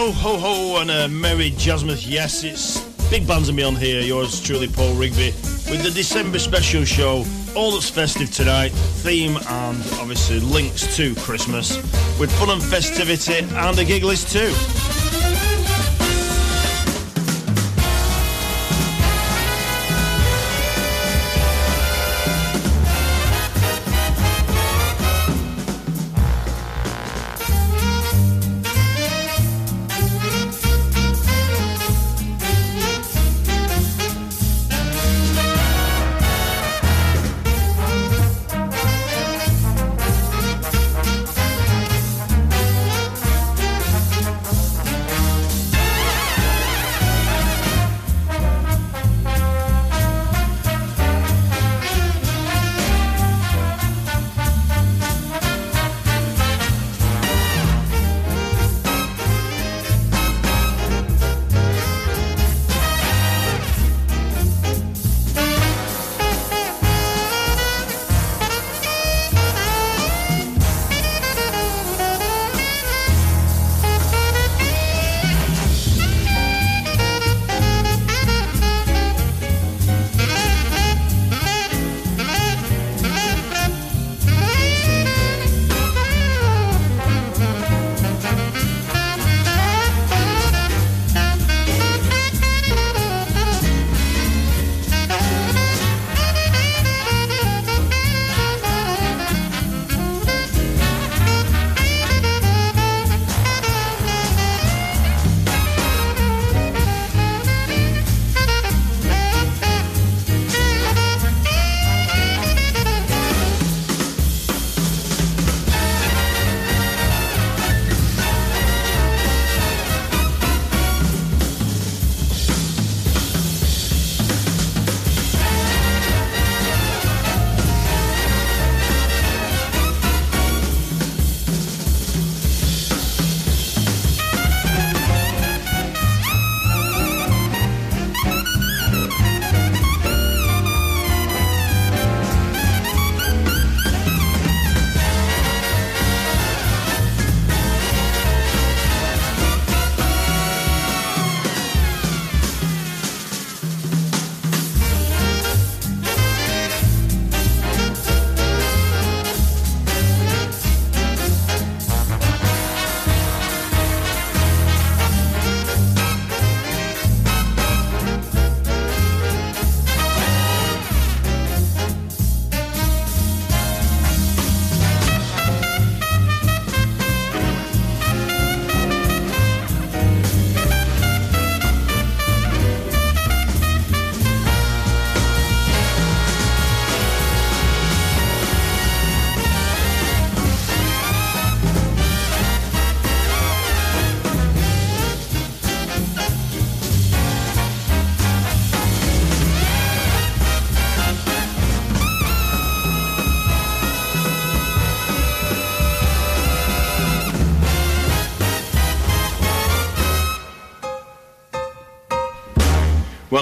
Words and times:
Ho, 0.00 0.12
ho, 0.12 0.38
ho, 0.38 0.80
and 0.80 0.90
a 0.90 1.08
merry 1.08 1.50
Jazzmas. 1.50 2.08
Yes, 2.08 2.42
it's 2.42 2.80
Big 3.10 3.28
Bands 3.28 3.50
and 3.50 3.56
Beyond 3.58 3.76
here. 3.76 4.00
Yours 4.00 4.40
truly, 4.40 4.66
Paul 4.66 4.94
Rigby, 4.94 5.26
with 5.68 5.82
the 5.82 5.90
December 5.90 6.38
special 6.38 6.86
show. 6.86 7.22
All 7.54 7.72
that's 7.72 7.90
festive 7.90 8.30
tonight, 8.30 8.70
theme 8.70 9.36
and 9.36 9.76
obviously 10.00 10.40
links 10.40 10.96
to 10.96 11.14
Christmas, 11.16 11.76
with 12.18 12.32
fun 12.38 12.48
and 12.48 12.62
festivity 12.62 13.40
and 13.40 13.78
a 13.78 13.84
gig 13.84 14.02
list 14.02 14.32
too. 14.32 14.99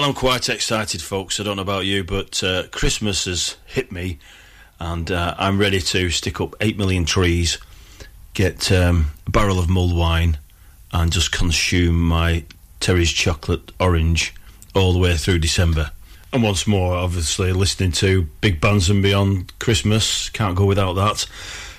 I'm 0.09 0.15
quite 0.15 0.49
excited, 0.49 1.03
folks. 1.03 1.39
I 1.39 1.43
don't 1.43 1.57
know 1.57 1.61
about 1.61 1.85
you, 1.85 2.03
but 2.03 2.43
uh, 2.43 2.63
Christmas 2.71 3.25
has 3.25 3.57
hit 3.67 3.91
me, 3.91 4.17
and 4.79 5.11
uh, 5.11 5.35
I'm 5.37 5.59
ready 5.59 5.79
to 5.79 6.09
stick 6.09 6.41
up 6.41 6.55
8 6.59 6.79
million 6.79 7.05
trees, 7.05 7.59
get 8.33 8.71
um, 8.71 9.11
a 9.27 9.29
barrel 9.29 9.59
of 9.59 9.69
mulled 9.69 9.95
wine, 9.95 10.39
and 10.91 11.11
just 11.11 11.31
consume 11.31 12.07
my 12.07 12.43
Terry's 12.79 13.11
chocolate 13.11 13.71
orange 13.79 14.33
all 14.73 14.93
the 14.93 14.97
way 14.97 15.15
through 15.15 15.37
December. 15.37 15.91
And 16.33 16.41
once 16.41 16.65
more, 16.65 16.95
obviously, 16.95 17.53
listening 17.53 17.91
to 17.91 18.23
Big 18.41 18.59
Bands 18.59 18.89
and 18.89 19.03
Beyond 19.03 19.59
Christmas. 19.59 20.29
Can't 20.29 20.55
go 20.55 20.65
without 20.65 20.93
that. 20.93 21.27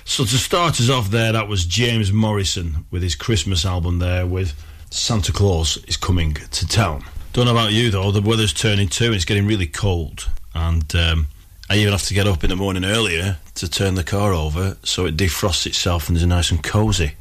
So, 0.05 0.23
to 0.23 0.37
start 0.37 0.79
us 0.79 0.89
off 0.89 1.11
there, 1.11 1.33
that 1.33 1.49
was 1.49 1.65
James 1.65 2.13
Morrison 2.13 2.85
with 2.91 3.03
his 3.03 3.13
Christmas 3.13 3.65
album 3.65 3.99
there 3.99 4.25
with 4.25 4.53
Santa 4.89 5.33
Claus 5.33 5.83
is 5.83 5.97
Coming 5.97 6.35
to 6.35 6.65
Town. 6.65 7.03
Don't 7.33 7.45
know 7.45 7.51
about 7.51 7.71
you 7.71 7.89
though. 7.91 8.11
The 8.11 8.21
weather's 8.21 8.51
turning 8.51 8.89
too, 8.89 9.13
it's 9.13 9.23
getting 9.23 9.47
really 9.47 9.67
cold. 9.67 10.29
And 10.53 10.93
um, 10.95 11.27
I 11.69 11.77
even 11.77 11.93
have 11.93 12.03
to 12.03 12.13
get 12.13 12.27
up 12.27 12.43
in 12.43 12.49
the 12.49 12.57
morning 12.57 12.83
earlier 12.83 13.37
to 13.55 13.69
turn 13.69 13.95
the 13.95 14.03
car 14.03 14.33
over 14.33 14.75
so 14.83 15.05
it 15.05 15.15
defrosts 15.15 15.65
itself 15.65 16.09
and 16.09 16.17
is 16.17 16.25
nice 16.25 16.51
and 16.51 16.61
cosy. 16.61 17.13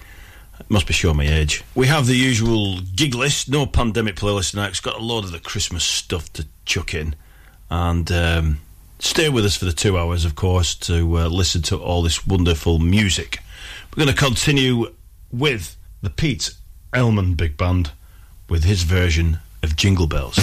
It 0.58 0.68
must 0.68 0.88
be 0.88 0.94
showing 0.94 1.18
my 1.18 1.28
age. 1.28 1.62
We 1.76 1.86
have 1.86 2.08
the 2.08 2.16
usual 2.16 2.80
gig 2.80 3.14
list, 3.14 3.48
no 3.48 3.66
pandemic 3.66 4.16
playlist 4.16 4.50
tonight. 4.50 4.70
It's 4.70 4.80
got 4.80 4.96
a 4.96 5.02
load 5.02 5.24
of 5.24 5.30
the 5.30 5.38
Christmas 5.38 5.84
stuff 5.84 6.32
to 6.32 6.46
chuck 6.64 6.92
in, 6.92 7.14
and 7.70 8.10
um, 8.10 8.58
stay 8.98 9.28
with 9.28 9.44
us 9.44 9.56
for 9.56 9.64
the 9.64 9.72
two 9.72 9.96
hours, 9.96 10.24
of 10.24 10.34
course, 10.34 10.74
to 10.74 11.18
uh, 11.18 11.28
listen 11.28 11.62
to 11.62 11.76
all 11.78 12.02
this 12.02 12.26
wonderful 12.26 12.80
music. 12.80 13.38
We're 13.96 14.04
going 14.04 14.14
to 14.14 14.22
continue 14.22 14.92
with 15.30 15.76
the 16.02 16.10
Pete 16.10 16.52
Elman 16.92 17.34
Big 17.34 17.56
Band 17.56 17.92
with 18.48 18.64
his 18.64 18.82
version 18.82 19.38
of 19.62 19.76
Jingle 19.76 20.06
Bells. 20.06 20.38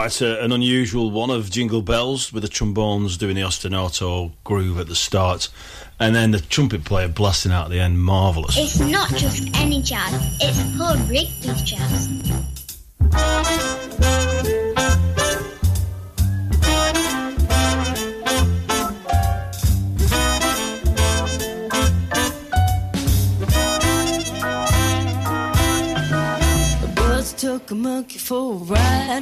Quite 0.00 0.22
a, 0.22 0.42
an 0.42 0.50
unusual 0.50 1.10
one 1.10 1.28
of 1.28 1.50
Jingle 1.50 1.82
Bells 1.82 2.32
with 2.32 2.42
the 2.42 2.48
trombones 2.48 3.18
doing 3.18 3.34
the 3.34 3.42
ostinato 3.42 4.32
groove 4.44 4.80
at 4.80 4.86
the 4.86 4.94
start 4.94 5.50
and 5.98 6.14
then 6.14 6.30
the 6.30 6.40
trumpet 6.40 6.86
player 6.86 7.06
blasting 7.06 7.52
out 7.52 7.66
at 7.66 7.70
the 7.70 7.80
end. 7.80 8.00
Marvellous. 8.00 8.56
It's 8.56 8.80
not 8.80 9.10
just 9.10 9.54
any 9.54 9.82
jazz, 9.82 10.14
it's 10.40 10.78
Paul 10.78 10.96
Rigby's 11.00 11.60
jazz. 11.60 12.08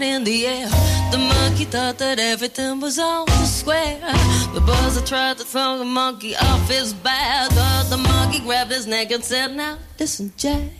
In 0.02 0.24
the 0.24 0.46
air. 0.46 0.68
The 1.10 1.18
monkey 1.18 1.64
thought 1.64 1.98
that 1.98 2.18
everything 2.18 2.80
was 2.80 2.98
on 2.98 3.26
the 3.26 3.44
square. 3.44 3.98
The 4.54 4.60
buzzer 4.60 5.04
tried 5.04 5.38
to 5.38 5.44
throw 5.44 5.78
the 5.78 5.84
monkey 5.84 6.36
off 6.36 6.68
his 6.68 6.92
back, 6.92 7.50
but 7.50 7.84
the 7.90 7.96
monkey 7.96 8.40
grabbed 8.40 8.70
his 8.70 8.86
neck 8.86 9.10
and 9.10 9.24
said, 9.24 9.54
Now 9.54 9.78
listen, 9.98 10.32
Jack, 10.36 10.70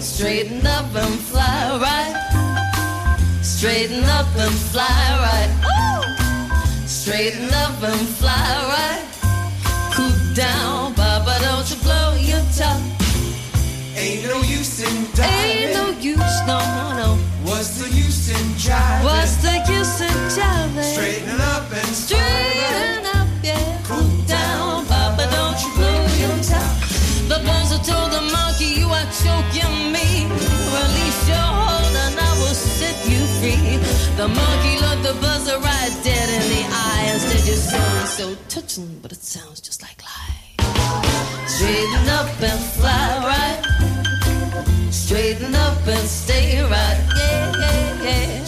straighten 0.00 0.66
up 0.66 0.94
and 0.94 1.14
fly 1.20 1.78
right. 1.80 2.52
Straighten 3.42 4.04
up 4.04 4.26
and 4.36 4.54
fly 4.72 4.86
right. 5.26 5.50
Ooh! 5.72 6.86
Straighten 6.86 7.50
up 7.54 7.82
and 7.82 8.08
fly 8.08 8.48
right. 8.72 9.04
Cool 9.94 10.34
down, 10.34 10.94
Papa, 10.94 11.38
don't 11.40 11.68
you 11.70 11.76
blow 11.82 12.14
your 12.20 12.42
top. 12.56 13.01
Ain't 14.02 14.24
no 14.24 14.42
use 14.42 14.82
in 14.82 15.06
diving. 15.14 15.30
Ain't 15.30 15.74
no 15.78 15.86
use, 16.00 16.38
no, 16.50 16.58
no. 16.98 17.08
What's 17.46 17.78
the 17.78 17.88
use 17.94 18.30
in 18.34 18.46
jiving? 18.58 19.04
What's 19.04 19.36
the 19.36 19.54
use 19.70 20.00
in 20.00 20.18
jiving? 20.34 20.82
Straighten 20.82 21.40
up 21.54 21.70
and 21.70 21.94
straighten 21.94 23.06
up, 23.14 23.28
yeah. 23.44 23.78
Cool 23.86 24.10
down, 24.26 24.86
Papa, 24.86 25.24
don't 25.30 25.58
you 25.62 25.70
blow 25.78 26.02
your 26.18 26.36
top. 26.42 26.74
The 27.30 27.38
buzzer 27.46 27.78
told 27.86 28.10
the 28.10 28.22
monkey, 28.34 28.74
you 28.82 28.88
are 28.90 29.08
choking 29.22 29.92
me. 29.94 30.26
Release 30.26 31.22
your 31.30 31.48
hold 31.62 31.94
and 32.04 32.18
I 32.18 32.32
will 32.42 32.58
set 32.58 32.98
you 33.06 33.22
free. 33.38 33.78
The 34.18 34.26
monkey 34.26 34.74
looked 34.82 35.04
the 35.06 35.14
buzzer 35.22 35.58
right 35.60 35.94
dead 36.02 36.28
in 36.28 36.44
the 36.50 36.62
eye 36.74 37.04
and 37.06 37.20
said, 37.20 37.46
Your 37.46 37.56
song 37.56 38.06
so 38.06 38.34
touching, 38.48 38.98
but 39.00 39.12
it 39.12 39.22
sounds 39.22 39.60
just 39.60 39.80
like 39.80 40.02
lies. 40.02 40.42
Straighten 41.46 42.08
up 42.18 42.26
and 42.42 42.60
fly 42.74 43.08
right. 43.30 43.81
Straighten 44.92 45.54
up 45.54 45.86
and 45.86 46.06
stay 46.06 46.60
right. 46.62 47.00
Yeah, 47.16 47.52
yeah, 47.56 48.02
yeah. 48.02 48.41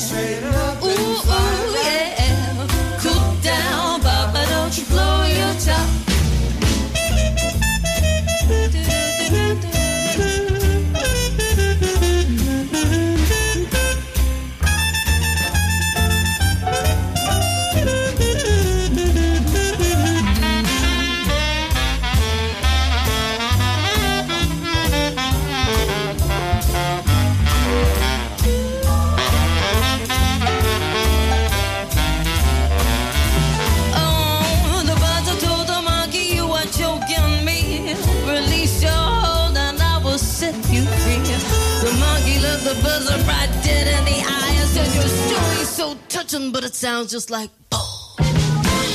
Touching, 46.24 46.52
but 46.52 46.64
it 46.64 46.74
sounds 46.74 47.10
just 47.10 47.30
like 47.30 47.50
bull. 47.70 47.80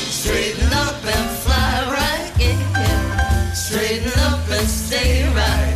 Straighten 0.09 0.73
up 0.73 1.05
and 1.05 1.29
fly 1.39 1.85
right, 1.91 2.31
yeah. 2.39 3.51
Straighten 3.53 4.11
up 4.19 4.49
and 4.49 4.67
stay 4.67 5.27
right. 5.33 5.68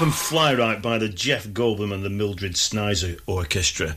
And 0.00 0.14
Fly 0.14 0.54
Right 0.54 0.80
by 0.80 0.96
the 0.96 1.10
Jeff 1.10 1.46
Goldblum 1.46 1.92
and 1.92 2.02
the 2.02 2.08
Mildred 2.08 2.54
Snitzer 2.54 3.20
Orchestra. 3.26 3.96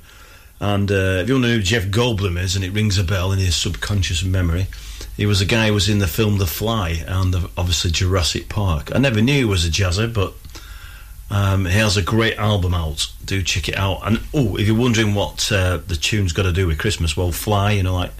And 0.59 0.91
uh, 0.91 1.21
if 1.21 1.29
you 1.29 1.35
want 1.35 1.45
to 1.45 1.49
know 1.49 1.55
who 1.55 1.61
Jeff 1.61 1.85
Goldblum 1.85 2.37
is, 2.37 2.55
and 2.55 2.65
it 2.65 2.71
rings 2.71 2.97
a 2.97 3.05
bell 3.05 3.31
in 3.31 3.39
his 3.39 3.55
subconscious 3.55 4.21
memory, 4.23 4.67
he 5.15 5.25
was 5.25 5.39
a 5.39 5.45
guy 5.45 5.67
who 5.67 5.73
was 5.73 5.87
in 5.87 5.99
the 5.99 6.07
film 6.07 6.39
The 6.39 6.45
Fly 6.45 7.03
and 7.07 7.33
the, 7.33 7.49
obviously 7.57 7.91
Jurassic 7.91 8.49
Park. 8.49 8.93
I 8.93 8.99
never 8.99 9.21
knew 9.21 9.33
he 9.33 9.45
was 9.45 9.65
a 9.65 9.69
jazzer, 9.69 10.13
but 10.13 10.33
um, 11.29 11.65
he 11.65 11.77
has 11.77 11.95
a 11.95 12.01
great 12.01 12.37
album 12.37 12.73
out. 12.73 13.07
Do 13.23 13.41
check 13.41 13.69
it 13.69 13.77
out. 13.77 14.01
And 14.03 14.19
oh, 14.33 14.57
if 14.57 14.67
you're 14.67 14.77
wondering 14.77 15.15
what 15.15 15.51
uh, 15.51 15.77
the 15.77 15.95
tune's 15.95 16.33
got 16.33 16.43
to 16.43 16.51
do 16.51 16.67
with 16.67 16.79
Christmas, 16.79 17.15
well, 17.15 17.31
Fly, 17.31 17.71
you 17.71 17.83
know, 17.83 17.95
like 17.95 18.11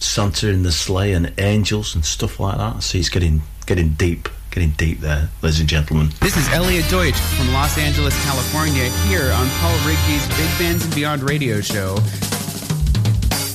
Santa 0.00 0.48
in 0.48 0.64
the 0.64 0.72
sleigh 0.72 1.12
and 1.12 1.32
angels 1.38 1.94
and 1.94 2.04
stuff 2.04 2.40
like 2.40 2.56
that. 2.56 2.82
See, 2.82 2.98
it's 2.98 3.08
getting 3.08 3.42
getting 3.66 3.90
deep, 3.90 4.28
getting 4.50 4.70
deep 4.70 5.00
there, 5.00 5.28
ladies 5.42 5.60
and 5.60 5.68
gentlemen. 5.68 6.10
This 6.20 6.36
is 6.36 6.48
Elliot 6.52 6.84
Deutsch 6.90 7.18
from 7.18 7.52
Los 7.52 7.78
Angeles, 7.78 8.20
California, 8.24 8.88
here 9.06 9.30
on 9.32 9.48
Paul 9.48 9.76
Rigby's 9.86 10.26
Big 10.36 10.58
Bands 10.58 10.84
and 10.84 10.94
Beyond 10.94 11.22
radio 11.22 11.60
show 11.60 11.98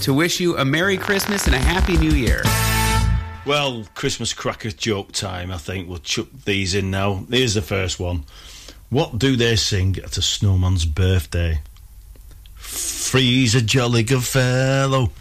to 0.01 0.13
wish 0.13 0.39
you 0.39 0.57
a 0.57 0.63
Merry 0.63 0.97
Christmas 0.97 1.47
and 1.47 1.55
a 1.55 1.59
Happy 1.59 1.97
New 1.97 2.11
Year. 2.11 2.43
Well, 3.45 3.85
Christmas 3.93 4.33
cracker 4.33 4.71
joke 4.71 5.11
time, 5.11 5.51
I 5.51 5.57
think. 5.57 5.89
We'll 5.89 5.99
chuck 5.99 6.27
these 6.45 6.75
in 6.75 6.91
now. 6.91 7.25
Here's 7.29 7.55
the 7.55 7.61
first 7.61 7.99
one. 7.99 8.23
What 8.89 9.17
do 9.17 9.35
they 9.35 9.55
sing 9.55 9.97
at 9.97 10.17
a 10.17 10.21
snowman's 10.21 10.85
birthday? 10.85 11.61
Freeze 12.53 13.55
a 13.55 13.61
jolly 13.61 14.03
good 14.03 14.23
fellow. 14.23 15.11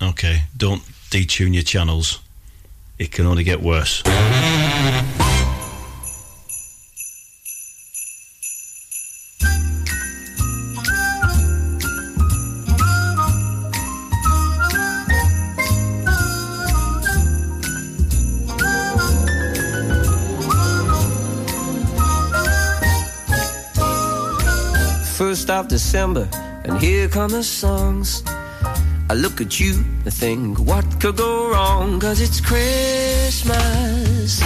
Okay, 0.00 0.44
don't 0.56 0.82
detune 1.10 1.54
your 1.54 1.62
channels. 1.62 2.20
It 2.98 3.12
can 3.12 3.26
only 3.26 3.44
get 3.44 3.62
worse. 3.62 4.02
First 25.16 25.50
of 25.50 25.68
December, 25.68 26.28
and 26.64 26.78
here 26.78 27.08
come 27.08 27.30
the 27.30 27.44
songs. 27.44 28.22
I 29.10 29.14
look 29.14 29.40
at 29.40 29.58
you 29.58 29.72
and 30.04 30.12
think, 30.12 30.58
what 30.58 30.84
could 31.00 31.16
go 31.16 31.50
wrong? 31.50 31.98
Cause 31.98 32.20
it's 32.20 32.42
Christmas. 32.42 34.42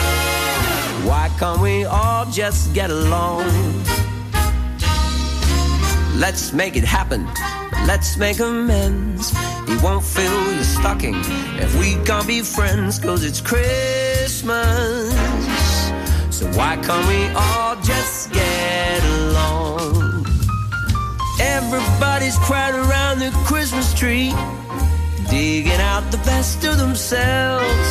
Why 1.05 1.29
can't 1.37 1.61
we 1.61 1.85
all 1.85 2.31
just 2.31 2.73
get 2.73 2.91
along? 2.91 3.51
Let's 6.17 6.53
make 6.53 6.77
it 6.77 6.85
happen. 6.85 7.27
Let's 7.89 8.17
make 8.17 8.39
amends. 8.39 9.33
It 9.67 9.83
won't 9.83 10.05
fill 10.05 10.55
your 10.55 10.63
stocking 10.63 11.17
if 11.59 11.77
we 11.81 11.97
can't 12.05 12.29
be 12.29 12.43
friends, 12.43 13.01
cause 13.01 13.25
it's 13.25 13.41
Christmas. 13.41 15.13
So 16.31 16.47
why 16.53 16.77
can't 16.77 17.09
we 17.09 17.27
all 17.35 17.75
just 17.83 18.33
get 18.33 19.03
along? 19.03 19.62
Everybody's 21.43 22.39
crowded 22.39 22.81
around 22.89 23.19
the 23.19 23.31
Christmas 23.45 23.93
tree. 23.95 24.33
digging 25.33 25.81
out 25.81 26.05
the 26.11 26.19
best 26.19 26.63
of 26.65 26.77
themselves. 26.77 27.89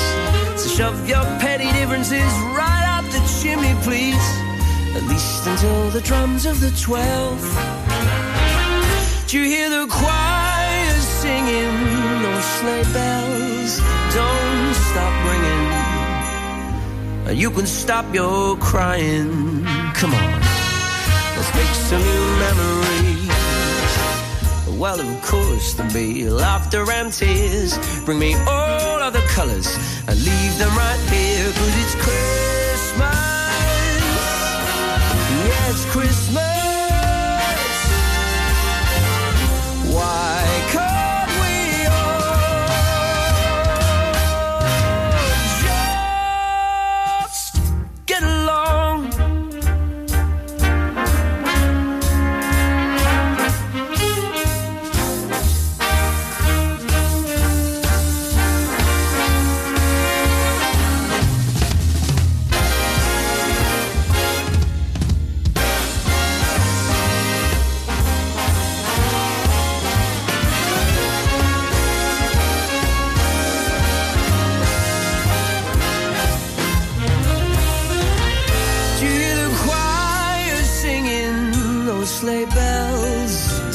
So 0.61 0.69
shove 0.77 1.09
your 1.09 1.23
petty 1.39 1.69
differences 1.79 2.31
right 2.59 2.85
up 2.95 3.03
the 3.05 3.21
chimney, 3.41 3.73
please. 3.81 4.25
At 4.95 5.03
least 5.09 5.47
until 5.47 5.89
the 5.89 6.01
drums 6.01 6.45
of 6.45 6.59
the 6.59 6.71
twelfth. 6.87 7.51
Do 9.27 9.39
you 9.39 9.45
hear 9.45 9.69
the 9.69 9.87
choir 9.89 10.93
singing? 11.21 11.73
Those 12.21 12.45
sleigh 12.59 12.87
bells 12.93 13.71
don't 14.13 14.73
stop 14.89 15.13
ringing. 15.29 15.65
You 17.39 17.49
can 17.49 17.65
stop 17.65 18.05
your 18.13 18.55
crying. 18.57 19.65
Come 19.95 20.13
on, 20.13 20.41
let's 21.35 21.51
make 21.55 21.73
some 21.89 22.03
new 22.03 22.25
memories. 22.43 22.80
Well, 24.81 24.99
of 24.99 25.21
course, 25.21 25.75
there'll 25.75 25.93
be 25.93 26.27
laughter 26.27 26.83
and 26.91 27.13
tears. 27.13 27.77
Bring 28.03 28.17
me 28.17 28.33
all 28.47 28.99
of 28.99 29.13
the 29.13 29.21
colors 29.29 29.67
and 30.07 30.17
leave 30.17 30.57
them 30.57 30.75
right 30.75 30.99
here, 31.11 31.51
cause 31.53 31.75
it's 31.83 31.93
Christmas. 31.93 32.97
Yeah, 35.45 35.69
it's 35.69 35.85
Christmas. 35.85 36.60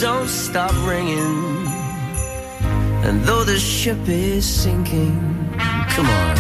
Don't 0.00 0.28
stop 0.28 0.72
ringing. 0.86 1.66
And 3.06 3.22
though 3.24 3.44
the 3.44 3.58
ship 3.58 3.98
is 4.06 4.44
sinking, 4.44 5.14
come 5.88 6.06
on, 6.06 6.36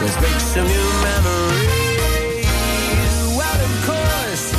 let's 0.00 0.20
make 0.20 0.40
some 0.52 0.66
new 0.66 0.90
memories. 1.08 2.46
Well, 3.38 3.60
of 3.68 3.74
course, 3.88 4.52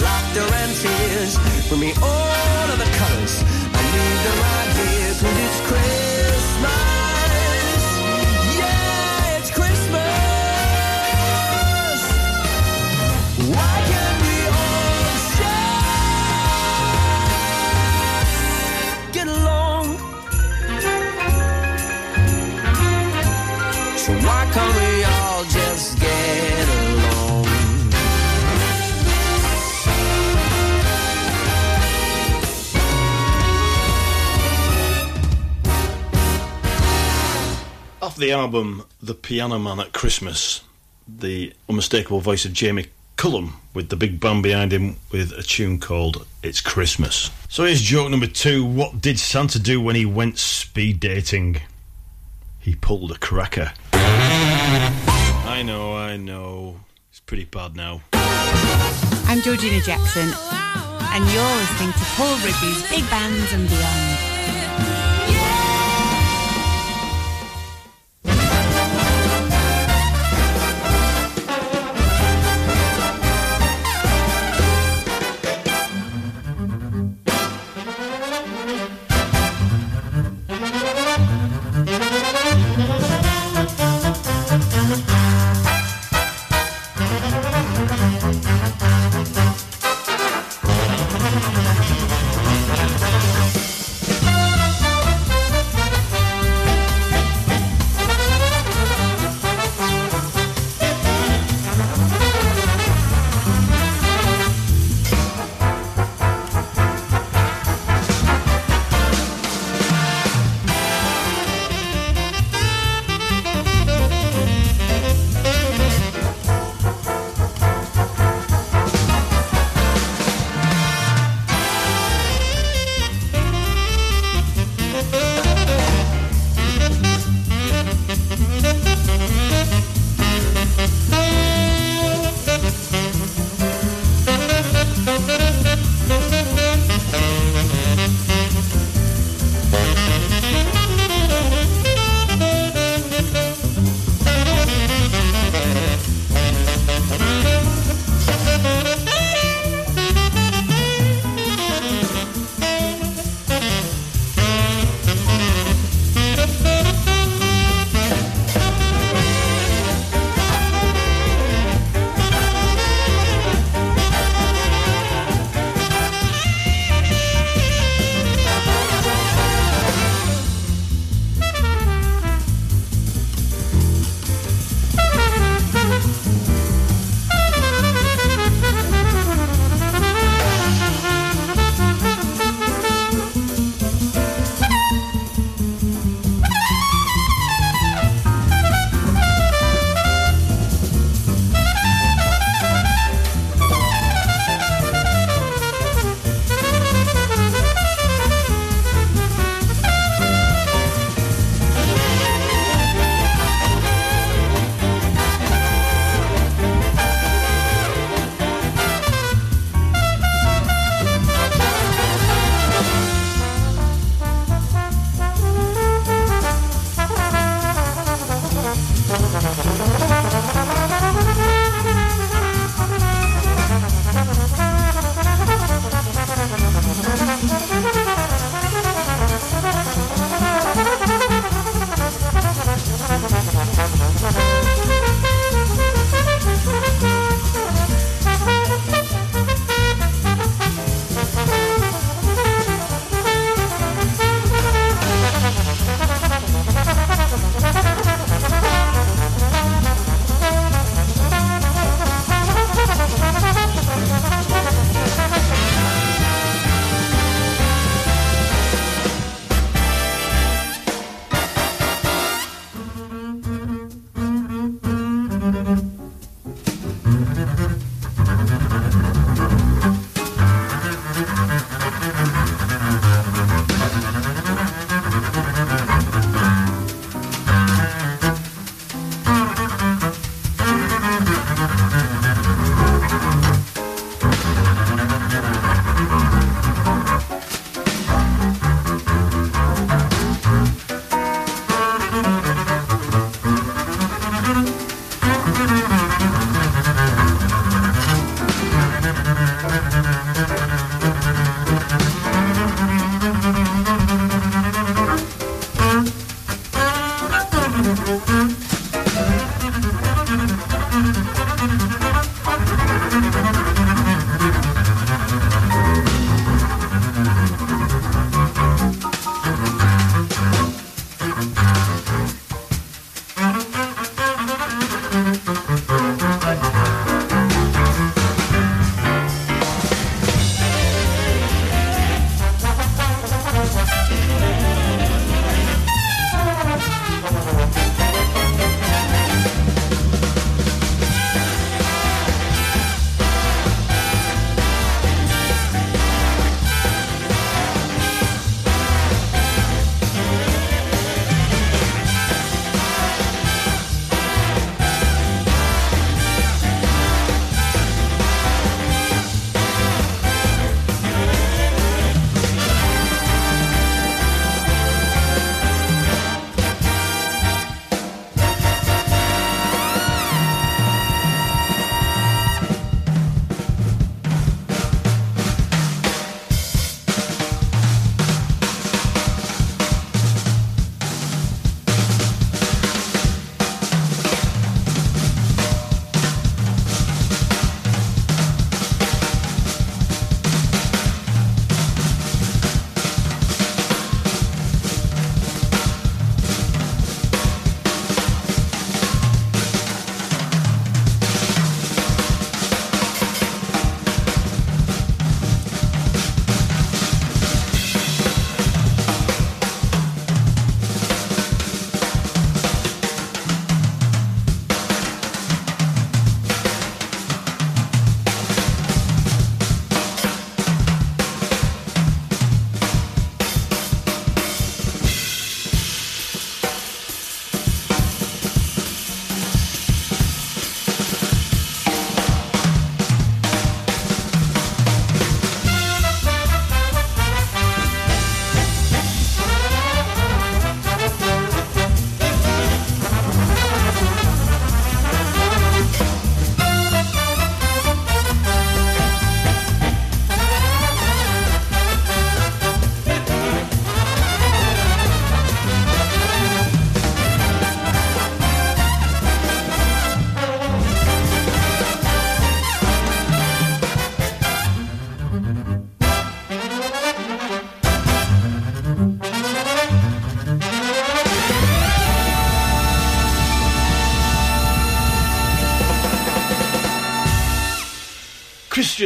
laughter 0.00 0.46
and 0.62 0.72
tears 0.76 1.38
bring 1.68 1.80
me 1.80 1.92
all 2.02 2.70
of 2.70 2.78
the 2.78 2.90
colors. 3.00 3.42
I 3.74 3.82
need 3.94 4.18
them 4.24 4.38
right 4.46 4.65
The 38.16 38.32
album 38.32 38.84
The 39.02 39.12
Piano 39.14 39.58
Man 39.58 39.78
at 39.78 39.92
Christmas, 39.92 40.62
the 41.06 41.52
unmistakable 41.68 42.20
voice 42.20 42.46
of 42.46 42.54
Jamie 42.54 42.86
Cullum 43.16 43.60
with 43.74 43.90
the 43.90 43.96
big 43.96 44.20
band 44.20 44.42
behind 44.42 44.72
him 44.72 44.96
with 45.12 45.32
a 45.32 45.42
tune 45.42 45.78
called 45.78 46.26
It's 46.42 46.62
Christmas. 46.62 47.30
So 47.50 47.64
here's 47.64 47.82
joke 47.82 48.10
number 48.10 48.26
two. 48.26 48.64
What 48.64 49.02
did 49.02 49.18
Santa 49.18 49.58
do 49.58 49.82
when 49.82 49.96
he 49.96 50.06
went 50.06 50.38
speed 50.38 50.98
dating? 50.98 51.60
He 52.58 52.74
pulled 52.74 53.10
a 53.10 53.18
cracker. 53.18 53.72
I 53.92 55.62
know, 55.62 55.94
I 55.94 56.16
know. 56.16 56.80
It's 57.10 57.20
pretty 57.20 57.44
bad 57.44 57.76
now. 57.76 58.00
I'm 58.14 59.42
Georgina 59.42 59.82
Jackson, 59.82 60.32
and 61.12 61.24
you're 61.32 61.56
listening 61.56 61.92
to 61.92 62.04
Paul 62.16 62.34
Rigby's 62.36 62.88
Big 62.88 63.10
Bands 63.10 63.52
and 63.52 63.68
Beyond. 63.68 64.15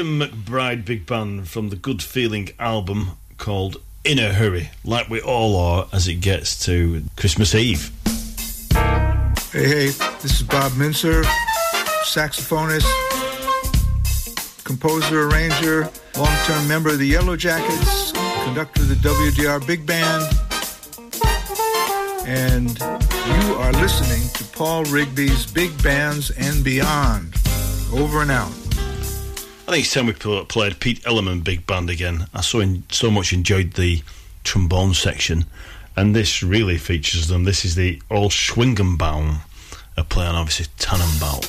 Christian 0.01 0.19
McBride 0.19 0.87
Big 0.87 1.05
Band 1.05 1.47
from 1.47 1.69
the 1.69 1.77
Good 1.77 2.03
Feeling 2.03 2.49
album 2.59 3.19
called 3.37 3.77
In 4.03 4.19
a 4.19 4.33
Hurry, 4.33 4.71
like 4.83 5.11
we 5.11 5.21
all 5.21 5.55
are 5.57 5.89
as 5.93 6.09
it 6.09 6.23
gets 6.23 6.65
to 6.65 7.05
Christmas 7.19 7.55
Eve. 7.55 7.91
Hey, 8.73 9.69
hey, 9.69 9.87
this 10.23 10.41
is 10.41 10.43
Bob 10.43 10.73
Mintzer, 10.73 11.23
saxophonist, 12.03 12.89
composer, 14.65 15.29
arranger, 15.29 15.91
long-term 16.17 16.67
member 16.67 16.89
of 16.89 16.99
the 16.99 17.07
Yellow 17.07 17.37
Jackets, 17.37 18.13
conductor 18.45 18.81
of 18.81 18.89
the 18.89 18.95
WDR 18.95 19.67
Big 19.67 19.85
Band, 19.85 20.25
and 22.27 22.79
you 22.81 23.55
are 23.57 23.73
listening 23.75 24.27
to 24.33 24.45
Paul 24.57 24.85
Rigby's 24.85 25.45
Big 25.53 25.71
Bands 25.83 26.31
and 26.31 26.65
Beyond. 26.65 27.35
Over 27.93 28.23
and 28.23 28.31
out. 28.31 28.60
I 29.71 29.75
think 29.75 29.85
it's 29.85 29.95
time 29.95 30.07
we 30.07 30.45
played 30.47 30.81
Pete 30.81 31.01
Ellerman 31.05 31.45
Big 31.45 31.65
Band 31.65 31.91
again. 31.91 32.27
I 32.35 32.41
so 32.41 32.59
en- 32.59 32.83
so 32.91 33.09
much 33.09 33.33
enjoyed 33.33 33.75
the 33.75 34.03
trombone 34.43 34.95
section, 34.95 35.45
and 35.95 36.13
this 36.13 36.43
really 36.43 36.77
features 36.77 37.29
them. 37.29 37.45
This 37.45 37.65
is 37.65 37.77
the 37.77 38.03
All 38.11 38.31
Schwingenbaum, 38.31 39.43
a 39.97 40.03
play 40.03 40.27
on 40.27 40.35
obviously 40.35 40.67
Tannenbaum. 40.77 41.43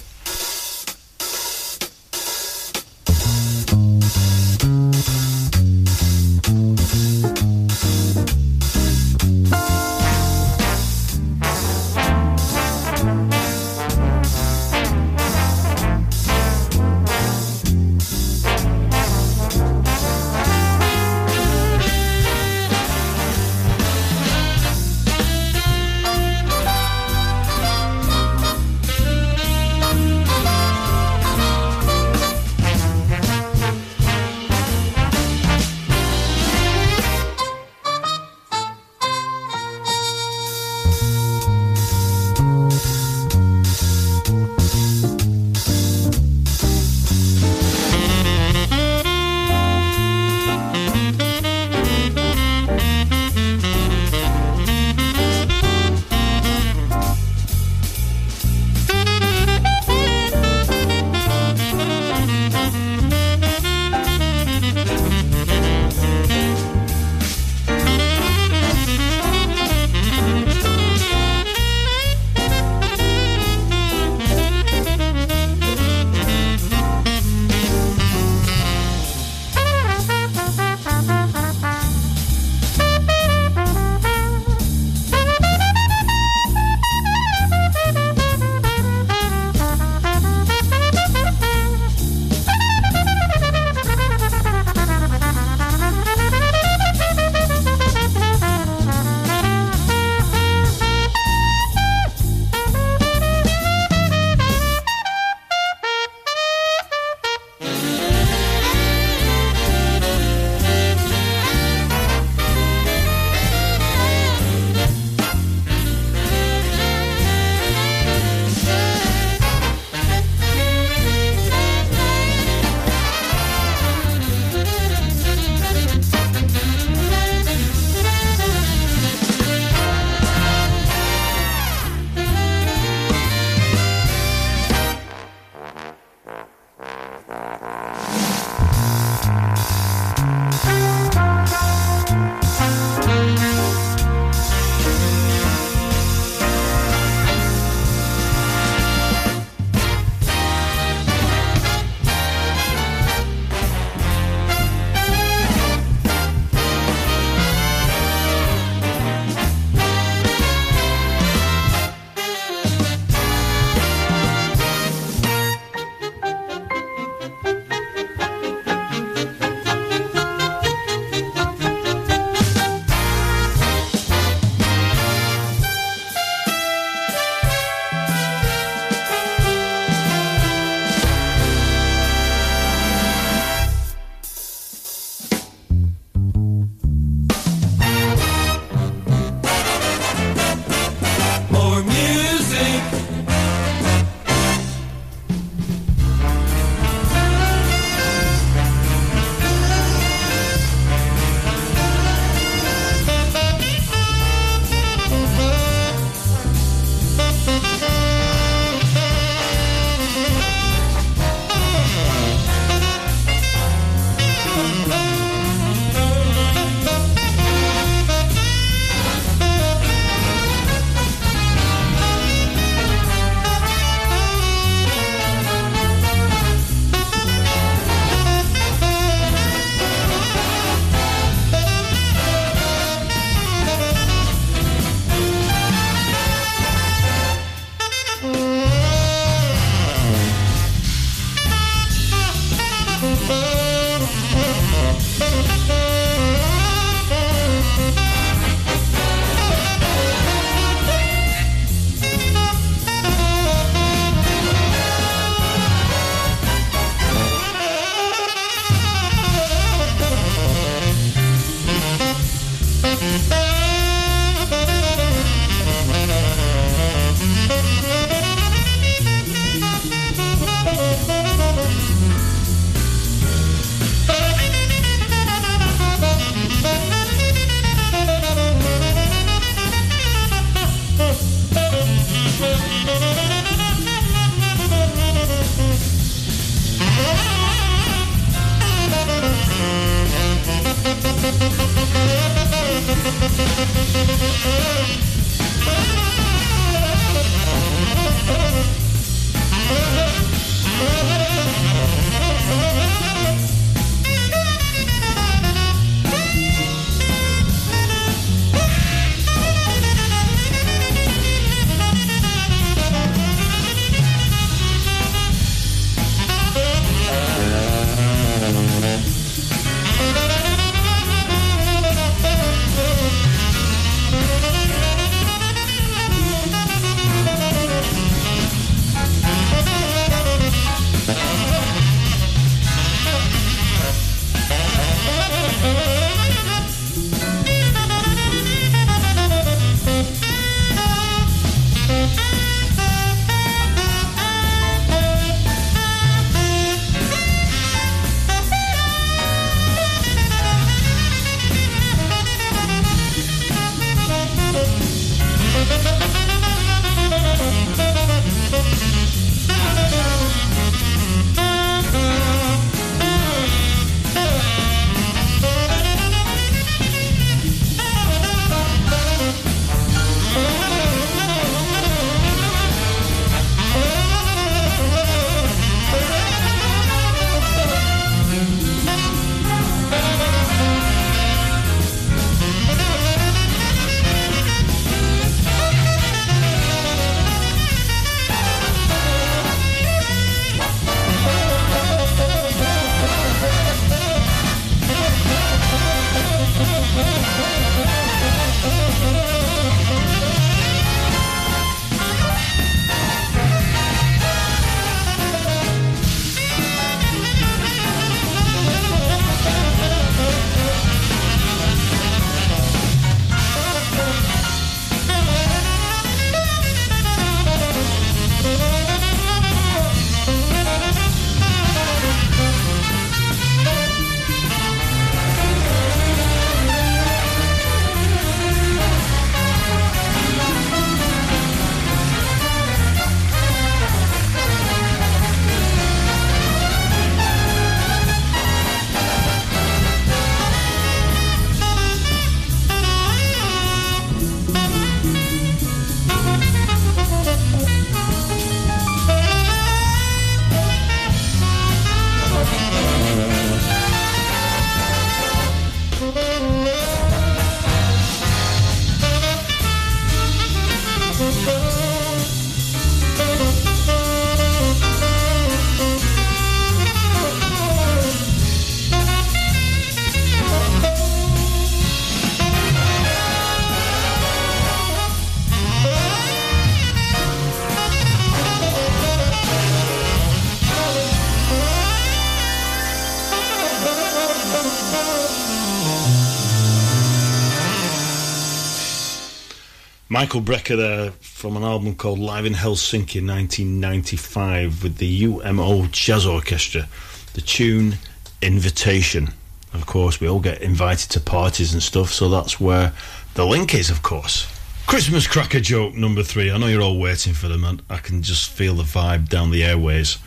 Michael 490.32 490.54
Brecker 490.56 490.78
there 490.78 491.12
from 491.20 491.58
an 491.58 491.63
album 491.63 491.94
called 491.94 492.17
Live 492.17 492.46
in 492.46 492.54
Helsinki 492.54 493.17
in 493.17 493.28
1995 493.28 494.82
with 494.82 494.96
the 494.96 495.24
UMO 495.24 495.91
Jazz 495.91 496.26
Orchestra. 496.26 496.88
The 497.34 497.41
tune 497.41 497.96
Invitation. 498.41 499.34
Of 499.74 499.88
course, 499.88 500.22
we 500.22 500.30
all 500.30 500.39
get 500.39 500.62
invited 500.62 501.10
to 501.12 501.20
parties 501.20 501.74
and 501.74 501.84
stuff, 501.84 502.13
so 502.13 502.30
that's 502.30 502.62
where 502.62 502.94
the 503.34 503.46
link 503.46 503.76
is, 503.76 503.89
of 503.89 504.04
course. 504.04 504.48
Christmas 504.88 505.28
cracker 505.28 505.60
joke 505.60 505.96
number 505.96 506.24
three. 506.24 506.50
I 506.50 506.58
know 506.58 506.67
you're 506.67 506.82
all 506.82 506.98
waiting 506.98 507.34
for 507.34 507.50
them, 507.50 507.65
and 507.65 507.82
I 507.89 507.98
can 507.98 508.22
just 508.22 508.52
feel 508.52 508.76
the 508.76 508.84
vibe 508.84 509.28
down 509.28 509.52
the 509.52 509.65
airways. 509.65 510.17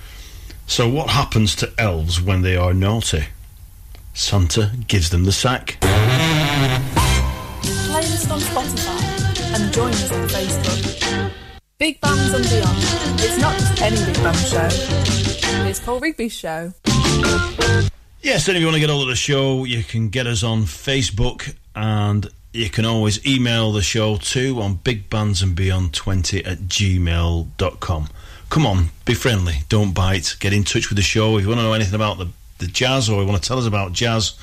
So, 0.66 0.86
what 0.86 1.08
happens 1.08 1.56
to 1.56 1.72
elves 1.78 2.20
when 2.20 2.42
they 2.42 2.58
are 2.58 2.74
naughty? 2.74 3.28
Santa 4.12 4.72
gives 4.86 5.08
them 5.08 5.24
the 5.24 5.32
sack. 5.32 5.78
Playlist 7.80 8.30
on 8.30 8.40
Spotify 8.40 8.93
and 9.54 9.72
join 9.72 9.90
us 9.90 10.10
on 10.10 10.28
Facebook. 10.28 11.32
Big 11.78 12.00
Bands 12.00 12.32
and 12.32 12.44
Beyond. 12.44 12.78
It's 13.20 13.38
not 13.38 13.56
just 13.58 13.82
any 13.82 14.04
Big 14.04 14.16
Band 14.16 14.36
show. 14.36 14.68
It's 15.68 15.80
Paul 15.80 16.00
Rigby's 16.00 16.32
show. 16.32 16.72
Yes, 18.20 18.48
and 18.48 18.56
if 18.56 18.60
you 18.60 18.66
want 18.66 18.74
to 18.74 18.80
get 18.80 18.90
a 18.90 18.92
hold 18.92 19.04
of 19.04 19.08
the 19.10 19.16
show, 19.16 19.64
you 19.64 19.82
can 19.82 20.08
get 20.08 20.26
us 20.26 20.42
on 20.42 20.62
Facebook 20.62 21.54
and 21.76 22.26
you 22.52 22.70
can 22.70 22.84
always 22.84 23.24
email 23.26 23.72
the 23.72 23.82
show 23.82 24.16
too 24.16 24.60
on 24.60 24.76
bigbandsandbeyond20 24.76 26.46
at 26.46 26.58
gmail.com. 26.60 28.08
Come 28.50 28.66
on, 28.66 28.90
be 29.04 29.14
friendly, 29.14 29.56
don't 29.68 29.92
bite, 29.92 30.36
get 30.40 30.52
in 30.52 30.64
touch 30.64 30.88
with 30.88 30.96
the 30.96 31.02
show. 31.02 31.36
If 31.36 31.42
you 31.42 31.48
want 31.48 31.60
to 31.60 31.64
know 31.64 31.72
anything 31.72 31.94
about 31.94 32.18
the, 32.18 32.28
the 32.58 32.66
jazz 32.66 33.08
or 33.08 33.20
you 33.20 33.26
want 33.26 33.42
to 33.42 33.46
tell 33.46 33.58
us 33.58 33.66
about 33.66 33.92
jazz, 33.92 34.34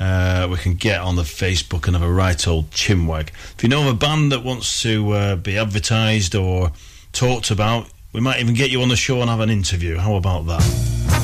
uh, 0.00 0.48
we 0.50 0.56
can 0.56 0.74
get 0.74 1.00
on 1.00 1.16
the 1.16 1.22
Facebook 1.22 1.86
and 1.86 1.96
have 1.96 2.02
a 2.06 2.12
right 2.12 2.46
old 2.46 2.70
chinwag. 2.70 3.28
If 3.56 3.62
you 3.62 3.68
know 3.68 3.82
of 3.82 3.94
a 3.94 3.94
band 3.94 4.32
that 4.32 4.42
wants 4.42 4.82
to 4.82 5.10
uh, 5.12 5.36
be 5.36 5.56
advertised 5.56 6.34
or 6.34 6.72
talked 7.12 7.50
about, 7.50 7.88
we 8.12 8.20
might 8.20 8.40
even 8.40 8.54
get 8.54 8.70
you 8.70 8.82
on 8.82 8.88
the 8.88 8.96
show 8.96 9.20
and 9.20 9.30
have 9.30 9.40
an 9.40 9.50
interview. 9.50 9.96
How 9.96 10.14
about 10.14 10.46
that? 10.46 11.23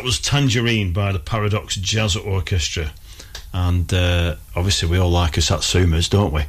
That. 0.00 0.06
Was 0.06 0.18
Tangerine 0.18 0.92
by 0.92 1.12
the 1.12 1.18
Paradox 1.18 1.76
Jazz 1.76 2.16
Orchestra. 2.16 2.92
And 3.52 3.92
uh, 3.92 4.36
obviously, 4.56 4.88
we 4.88 4.98
all 4.98 5.10
like 5.10 5.36
our 5.36 5.42
Satsumas, 5.42 6.08
don't 6.08 6.32
we? 6.32 6.44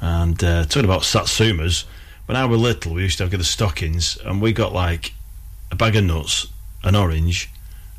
And 0.00 0.42
uh, 0.42 0.64
talking 0.64 0.84
about 0.84 1.02
Satsumas, 1.02 1.84
when 2.26 2.36
I 2.36 2.46
was 2.46 2.60
little, 2.60 2.94
we 2.94 3.02
used 3.02 3.18
to 3.18 3.24
have 3.24 3.30
the 3.30 3.44
stockings, 3.44 4.16
and 4.24 4.40
we 4.40 4.52
got 4.52 4.72
like 4.72 5.12
a 5.70 5.76
bag 5.76 5.96
of 5.96 6.04
nuts, 6.04 6.46
an 6.82 6.94
orange, 6.94 7.50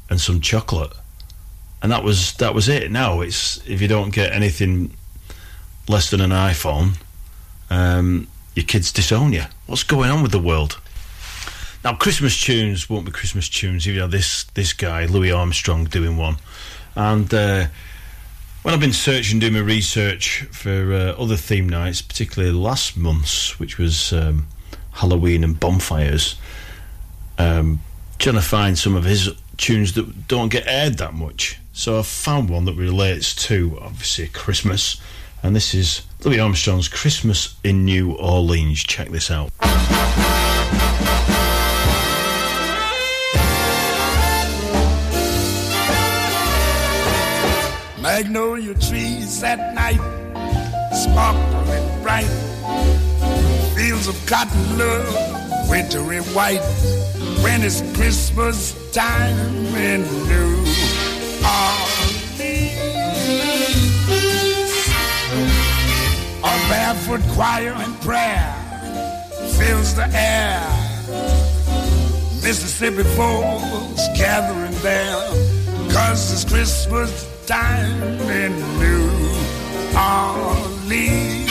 and 0.09 0.19
some 0.19 0.41
chocolate. 0.41 0.93
And 1.83 1.91
that 1.91 2.03
was 2.03 2.33
that 2.33 2.55
was 2.55 2.67
it. 2.67 2.91
Now 2.91 3.21
it's 3.21 3.57
if 3.67 3.81
you 3.81 3.87
don't 3.87 4.13
get 4.13 4.33
anything 4.33 4.95
less 5.87 6.09
than 6.09 6.21
an 6.21 6.31
iPhone, 6.31 6.97
um, 7.69 8.27
your 8.55 8.65
kids 8.65 8.91
disown 8.91 9.33
you. 9.33 9.43
What's 9.67 9.83
going 9.83 10.09
on 10.09 10.23
with 10.23 10.31
the 10.31 10.39
world? 10.39 10.79
Now, 11.81 11.93
Christmas 11.93 12.37
tunes 12.39 12.89
won't 12.89 13.05
be 13.05 13.11
Christmas 13.11 13.47
tunes 13.47 13.87
if 13.87 13.93
you 13.93 14.01
have 14.01 14.11
this 14.11 14.43
this 14.53 14.73
guy 14.73 15.05
Louis 15.05 15.31
Armstrong 15.31 15.85
doing 15.85 16.17
one, 16.17 16.35
and 16.93 17.33
uh, 17.33 17.67
when 18.63 18.73
I've 18.73 18.81
been 18.81 18.91
searching, 18.91 19.39
doing 19.39 19.53
my 19.53 19.59
research 19.59 20.41
for 20.51 20.93
uh, 20.93 21.21
other 21.21 21.37
theme 21.37 21.69
nights, 21.69 22.01
particularly 22.01 22.53
last 22.53 22.97
month's, 22.97 23.57
which 23.59 23.77
was 23.77 24.11
um, 24.11 24.47
Halloween 24.91 25.41
and 25.45 25.57
bonfires, 25.57 26.35
um, 27.37 27.79
trying 28.17 28.35
to 28.35 28.41
find 28.41 28.77
some 28.77 28.97
of 28.97 29.05
his 29.05 29.29
tunes 29.55 29.93
that 29.93 30.27
don't 30.27 30.49
get 30.49 30.65
aired 30.67 30.97
that 30.97 31.13
much. 31.13 31.59
So 31.71 31.97
I 31.97 32.01
found 32.01 32.49
one 32.49 32.65
that 32.65 32.75
relates 32.75 33.33
to 33.47 33.79
obviously 33.81 34.27
Christmas, 34.27 35.01
and 35.41 35.55
this 35.55 35.73
is 35.73 36.01
Louis 36.25 36.41
Armstrong's 36.41 36.89
"Christmas 36.89 37.55
in 37.63 37.85
New 37.85 38.11
Orleans." 38.17 38.83
Check 38.83 39.07
this 39.11 39.31
out. 39.31 39.49
Magnolia 48.01 48.73
trees 48.75 49.43
at 49.43 49.73
night, 49.75 49.99
sparkling 50.93 52.01
bright. 52.01 52.29
Fields 53.75 54.07
of 54.07 54.15
cotton 54.25 54.77
love, 54.77 55.69
wintry 55.69 56.19
white. 56.33 56.61
When 57.43 57.61
it's 57.61 57.81
Christmas 57.97 58.73
time 58.93 59.75
in 59.75 60.01
New 60.29 60.63
Orleans, 61.43 62.39
a 66.39 66.55
barefoot 66.69 67.21
choir 67.35 67.73
and 67.73 68.01
prayer 68.01 68.55
fills 69.57 69.93
the 69.95 70.07
air. 70.13 70.65
Mississippi 72.41 73.03
folks 73.17 74.07
gathering 74.17 74.77
there, 74.83 75.19
cause 75.91 76.31
it's 76.31 76.49
Christmas 76.49 77.27
time 77.49 78.03
in 78.29 78.53
New 78.77 79.09
Orleans. 79.97 81.49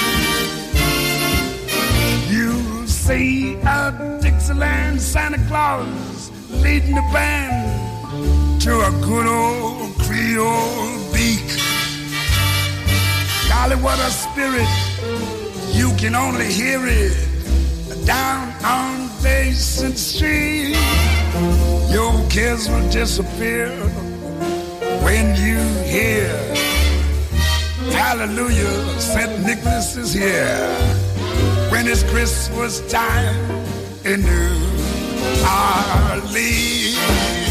You 2.30 2.86
see 2.86 3.56
a 3.66 4.20
Dixieland 4.22 5.00
Santa 5.00 5.44
Claus 5.48 6.30
leading 6.50 6.94
the 6.94 7.02
band 7.12 8.60
to 8.60 8.70
a 8.78 8.92
good 9.02 9.26
old 9.26 9.92
Creole 9.98 11.12
beak. 11.12 11.48
Golly, 13.48 13.74
what 13.82 13.98
a 13.98 14.10
spirit! 14.12 14.70
You 15.74 15.92
can 15.96 16.14
only 16.14 16.46
hear 16.46 16.78
it 16.86 18.06
down 18.06 18.52
on 18.64 19.10
Basin 19.20 19.96
Street. 19.96 20.76
Your 21.90 22.14
kids 22.30 22.68
will 22.68 22.88
disappear 22.88 23.72
when 25.08 25.34
you 25.36 25.58
hear 25.84 26.28
Hallelujah, 27.96 29.00
St. 29.00 29.40
Nicholas 29.42 29.96
is 29.96 30.12
here. 30.12 30.68
When 31.70 31.86
it's 31.88 32.02
Christmas 32.02 32.80
time 32.92 33.36
in 34.04 34.20
New 34.20 34.58
Orleans. 36.12 37.47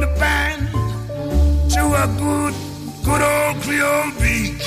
The 0.00 0.06
band 0.18 0.68
to 1.70 1.82
a 2.02 2.06
good, 2.18 2.54
good 3.04 3.22
old 3.22 3.62
Creole 3.62 4.12
beat. 4.20 4.62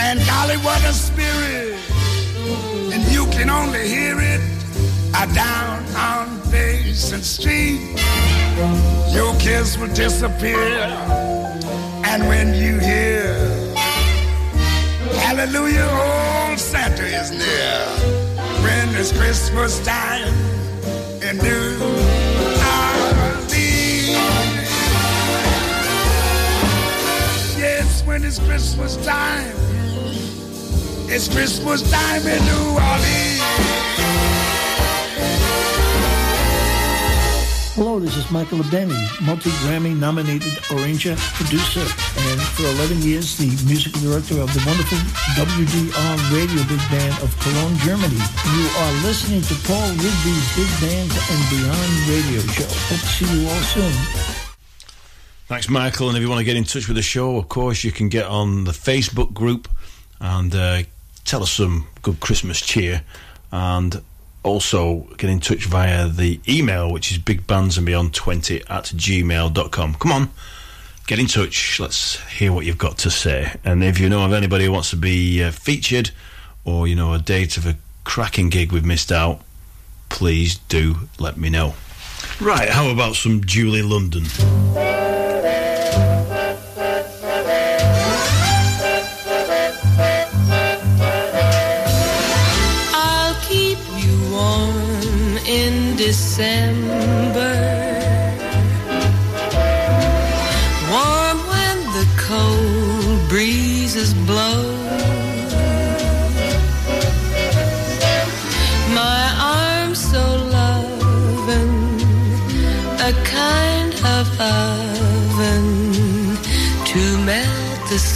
And 0.00 0.18
golly, 0.26 0.56
what 0.58 0.82
a 0.84 0.92
spirit! 0.92 1.78
And 2.92 3.02
you 3.12 3.26
can 3.26 3.50
only 3.50 3.86
hear 3.88 4.16
it 4.18 4.40
down 5.34 5.84
on 5.96 6.50
Basin 6.50 7.22
Street. 7.22 7.80
Your 9.12 9.34
kiss 9.38 9.76
will 9.76 9.92
disappear. 9.94 10.58
And 12.04 12.26
when 12.26 12.54
you 12.54 12.78
hear 12.78 13.50
Hallelujah, 15.30 15.88
old 16.48 16.58
Santa 16.58 17.04
is 17.04 17.30
near. 17.30 17.78
When 18.64 18.88
it's 18.96 19.12
Christmas 19.12 19.78
time 19.84 20.34
in 21.22 21.36
New 21.38 21.69
it's 28.30 28.38
Christmas 28.46 28.94
time. 29.04 29.50
It's 31.10 31.26
Christmas 31.26 31.82
time 31.90 32.22
in 32.22 32.38
New 32.46 32.78
Orleans. 32.78 33.42
Hello, 37.74 37.98
this 37.98 38.16
is 38.16 38.30
Michael 38.30 38.58
Abene, 38.58 38.94
multi-Grammy 39.26 39.98
nominated 39.98 40.54
arranger, 40.70 41.16
producer, 41.34 41.82
and 41.82 42.38
for 42.54 42.70
11 42.78 43.02
years 43.02 43.36
the 43.36 43.50
musical 43.66 43.98
director 43.98 44.38
of 44.38 44.54
the 44.54 44.62
wonderful 44.62 44.98
WDR 45.34 46.14
Radio 46.30 46.62
Big 46.70 46.82
Band 46.86 47.18
of 47.26 47.34
Cologne, 47.42 47.74
Germany. 47.82 48.14
You 48.54 48.64
are 48.78 48.92
listening 49.02 49.42
to 49.42 49.54
Paul 49.66 49.90
Rigby's 49.98 50.46
Big 50.54 50.70
Bands 50.78 51.18
and 51.18 51.40
Beyond 51.50 51.92
Radio 52.06 52.46
Show. 52.54 52.70
Hope 52.94 53.02
to 53.02 53.10
see 53.10 53.26
you 53.26 53.50
all 53.50 53.62
soon. 53.74 54.29
Thanks, 55.50 55.68
Michael. 55.68 56.06
And 56.06 56.16
if 56.16 56.22
you 56.22 56.28
want 56.28 56.38
to 56.38 56.44
get 56.44 56.54
in 56.54 56.62
touch 56.62 56.86
with 56.86 56.94
the 56.94 57.02
show, 57.02 57.36
of 57.36 57.48
course, 57.48 57.82
you 57.82 57.90
can 57.90 58.08
get 58.08 58.24
on 58.24 58.62
the 58.62 58.70
Facebook 58.70 59.34
group 59.34 59.66
and 60.20 60.54
uh, 60.54 60.84
tell 61.24 61.42
us 61.42 61.50
some 61.50 61.88
good 62.02 62.20
Christmas 62.20 62.60
cheer. 62.60 63.02
And 63.50 64.00
also 64.44 65.08
get 65.18 65.28
in 65.28 65.40
touch 65.40 65.64
via 65.64 66.06
the 66.06 66.38
email, 66.48 66.92
which 66.92 67.10
is 67.10 67.18
bigbandsandbeyond20 67.18 68.70
at 68.70 68.84
gmail.com. 68.84 69.94
Come 69.94 70.12
on, 70.12 70.30
get 71.08 71.18
in 71.18 71.26
touch. 71.26 71.80
Let's 71.80 72.20
hear 72.28 72.52
what 72.52 72.64
you've 72.64 72.78
got 72.78 72.98
to 72.98 73.10
say. 73.10 73.52
And 73.64 73.82
if 73.82 73.98
you 73.98 74.08
know 74.08 74.24
of 74.24 74.32
anybody 74.32 74.66
who 74.66 74.70
wants 74.70 74.90
to 74.90 74.96
be 74.96 75.42
uh, 75.42 75.50
featured 75.50 76.12
or, 76.64 76.86
you 76.86 76.94
know, 76.94 77.12
a 77.12 77.18
date 77.18 77.56
of 77.56 77.66
a 77.66 77.76
cracking 78.04 78.50
gig 78.50 78.70
we've 78.70 78.86
missed 78.86 79.10
out, 79.10 79.40
please 80.10 80.58
do 80.68 81.08
let 81.18 81.36
me 81.36 81.50
know. 81.50 81.74
Right, 82.40 82.68
how 82.68 82.88
about 82.88 83.16
some 83.16 83.42
Julie 83.44 83.82
London? 83.82 84.26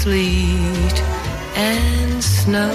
Sleet 0.05 0.99
and 1.57 2.23
snow. 2.23 2.75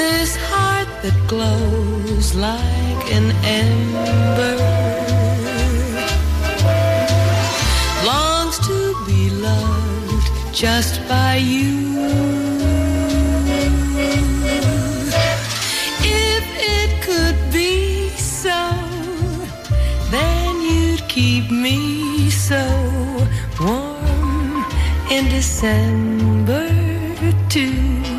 This 0.00 0.30
heart 0.48 0.88
that 1.02 1.18
glows 1.32 2.34
like 2.34 3.04
an 3.18 3.28
ember 3.60 4.56
longs 8.08 8.56
to 8.68 8.78
be 9.04 9.28
loved 9.28 10.26
just 10.54 11.06
by 11.06 11.34
you. 11.36 11.76
If 16.32 16.44
it 16.78 16.90
could 17.06 17.38
be 17.52 18.08
so, 18.16 18.60
then 20.10 20.52
you'd 20.68 21.06
keep 21.06 21.50
me 21.50 21.85
December 25.36 26.66
too. 27.50 28.15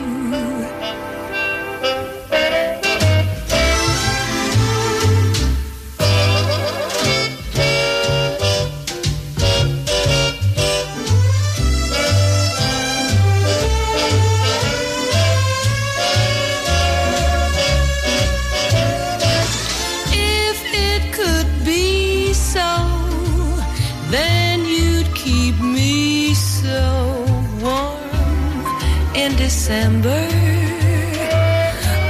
December. 29.67 30.07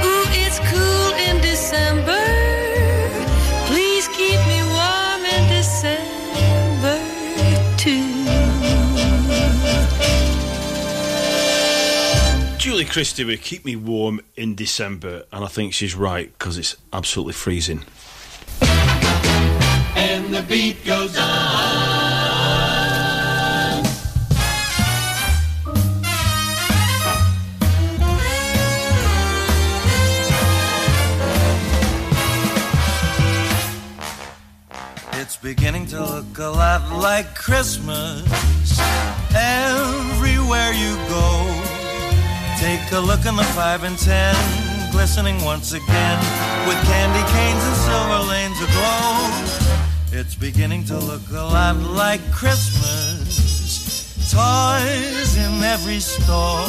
Ooh, 0.06 0.26
it's 0.30 0.60
cool 0.70 1.10
in 1.26 1.40
December. 1.42 2.22
Please 3.66 4.06
keep 4.14 4.38
me 4.46 4.62
warm 4.62 5.24
in 5.26 5.48
December 5.48 7.00
too. 7.76 8.14
Julie 12.58 12.84
Christie 12.84 13.24
would 13.24 13.42
keep 13.42 13.64
me 13.64 13.74
warm 13.74 14.20
in 14.36 14.54
December, 14.54 15.24
and 15.32 15.44
I 15.44 15.48
think 15.48 15.74
she's 15.74 15.96
right 15.96 16.30
because 16.38 16.58
it's 16.58 16.76
absolutely 16.92 17.32
freezing. 17.32 17.84
And 19.96 20.32
the 20.32 20.42
beat 20.42 20.84
goes 20.84 21.18
on. 21.18 21.27
Beginning 35.42 35.86
to 35.86 36.00
look 36.00 36.38
a 36.38 36.48
lot 36.48 36.82
like 37.00 37.34
Christmas 37.34 38.24
everywhere 39.34 40.72
you 40.72 40.96
go. 41.08 41.28
Take 42.58 42.90
a 42.92 43.00
look 43.00 43.24
in 43.24 43.36
the 43.36 43.44
five 43.54 43.84
and 43.84 43.96
ten, 43.98 44.34
glistening 44.90 45.42
once 45.44 45.72
again 45.72 46.18
with 46.66 46.76
candy 46.86 47.22
canes 47.32 47.64
and 47.64 47.76
silver 47.86 48.20
lanes 48.28 48.58
aglow. 48.60 50.20
It's 50.20 50.34
beginning 50.34 50.84
to 50.86 50.98
look 50.98 51.28
a 51.30 51.34
lot 51.34 51.76
like 51.76 52.20
Christmas. 52.32 53.46
Toys 54.32 55.36
in 55.36 55.62
every 55.62 56.00
store. 56.00 56.66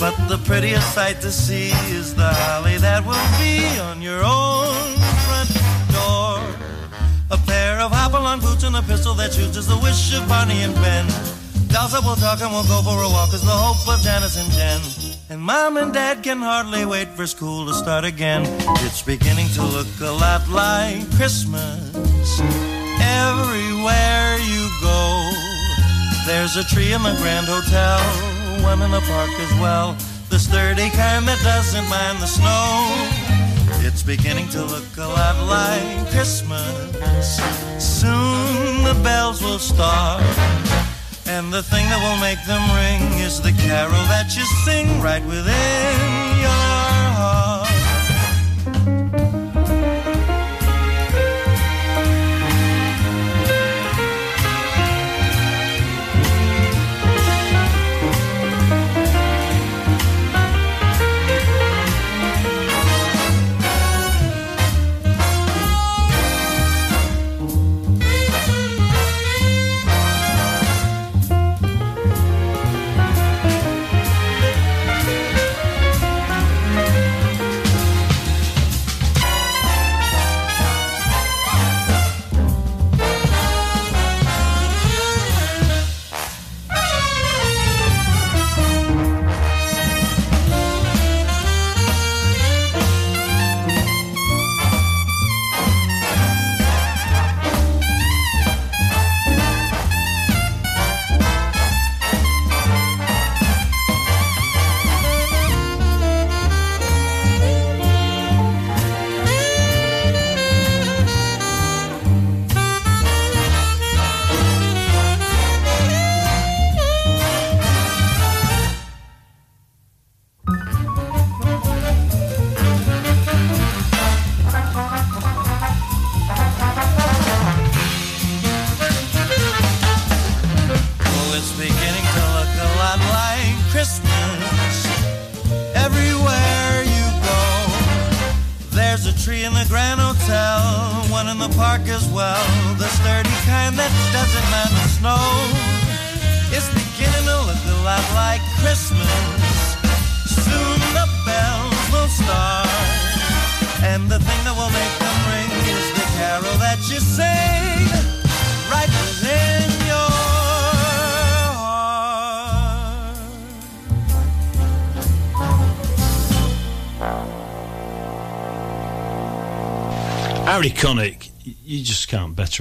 But 0.00 0.16
the 0.28 0.38
prettiest 0.44 0.94
sight 0.94 1.20
to 1.20 1.30
see 1.30 1.70
is 1.94 2.14
the 2.14 2.28
holly 2.28 2.78
that 2.78 3.04
will 3.06 3.38
be 3.38 3.78
on 3.80 4.02
your 4.02 4.24
own 4.24 4.97
pair 7.68 7.80
of 7.80 7.92
hop-along 7.92 8.40
boots 8.40 8.64
and 8.64 8.76
a 8.76 8.82
pistol 8.82 9.14
that 9.14 9.30
shoots 9.32 9.56
is 9.56 9.66
the 9.66 9.78
wish 9.84 10.16
of 10.16 10.26
Barney 10.26 10.62
and 10.62 10.74
Ben. 10.76 11.04
Dolls 11.68 11.92
that 11.92 12.02
will 12.02 12.16
talk 12.16 12.40
and 12.40 12.50
we'll 12.50 12.68
go 12.74 12.80
for 12.80 12.96
a 13.08 13.10
walk 13.16 13.30
is 13.34 13.44
the 13.44 13.58
hope 13.64 13.84
of 13.92 14.00
Janice 14.00 14.36
and 14.40 14.50
Jen. 14.56 14.80
And 15.28 15.40
mom 15.40 15.76
and 15.76 15.92
dad 15.92 16.22
can 16.22 16.38
hardly 16.38 16.86
wait 16.86 17.08
for 17.08 17.26
school 17.26 17.66
to 17.66 17.74
start 17.74 18.04
again. 18.04 18.42
It's 18.86 19.02
beginning 19.02 19.48
to 19.56 19.62
look 19.76 19.92
a 20.00 20.14
lot 20.24 20.48
like 20.48 21.04
Christmas 21.20 22.40
everywhere 23.28 24.40
you 24.52 24.64
go. 24.80 25.04
There's 26.24 26.56
a 26.56 26.64
tree 26.72 26.92
in 26.96 27.02
the 27.02 27.16
Grand 27.20 27.48
Hotel, 27.48 28.00
one 28.64 28.80
in 28.80 28.90
the 28.96 29.04
park 29.12 29.32
as 29.44 29.52
well. 29.60 29.92
The 30.30 30.38
sturdy 30.38 30.88
kind 30.96 31.28
that 31.28 31.40
doesn't 31.44 31.86
mind 31.92 32.16
the 32.24 32.30
snow. 32.38 33.47
It's 33.86 34.02
beginning 34.02 34.48
to 34.50 34.64
look 34.64 34.96
a 34.96 35.06
lot 35.06 35.36
like 35.46 36.10
Christmas. 36.10 37.40
Soon 37.78 38.84
the 38.84 38.98
bells 39.02 39.42
will 39.42 39.58
start. 39.58 40.22
And 41.26 41.52
the 41.52 41.62
thing 41.62 41.84
that 41.86 42.00
will 42.00 42.20
make 42.20 42.42
them 42.46 42.64
ring 42.74 43.20
is 43.20 43.40
the 43.40 43.52
carol 43.52 44.04
that 44.08 44.36
you 44.36 44.44
sing 44.64 45.00
right 45.00 45.24
within 45.24 46.27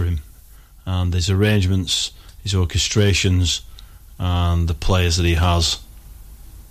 him. 0.03 0.19
And 0.85 1.13
his 1.13 1.29
arrangements, 1.29 2.11
his 2.43 2.53
orchestrations, 2.53 3.61
and 4.19 4.67
the 4.67 4.73
players 4.73 5.17
that 5.17 5.25
he 5.25 5.35
has, 5.35 5.79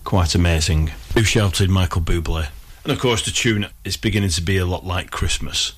quite 0.04 0.34
amazing. 0.34 0.92
Who 1.14 1.22
shouted 1.22 1.70
Michael 1.70 2.02
Bublé? 2.02 2.48
And 2.84 2.92
of 2.92 2.98
course, 2.98 3.24
the 3.24 3.30
tune 3.30 3.68
is 3.84 3.96
beginning 3.96 4.30
to 4.30 4.40
be 4.40 4.56
a 4.56 4.66
lot 4.66 4.86
like 4.86 5.10
Christmas. 5.10 5.72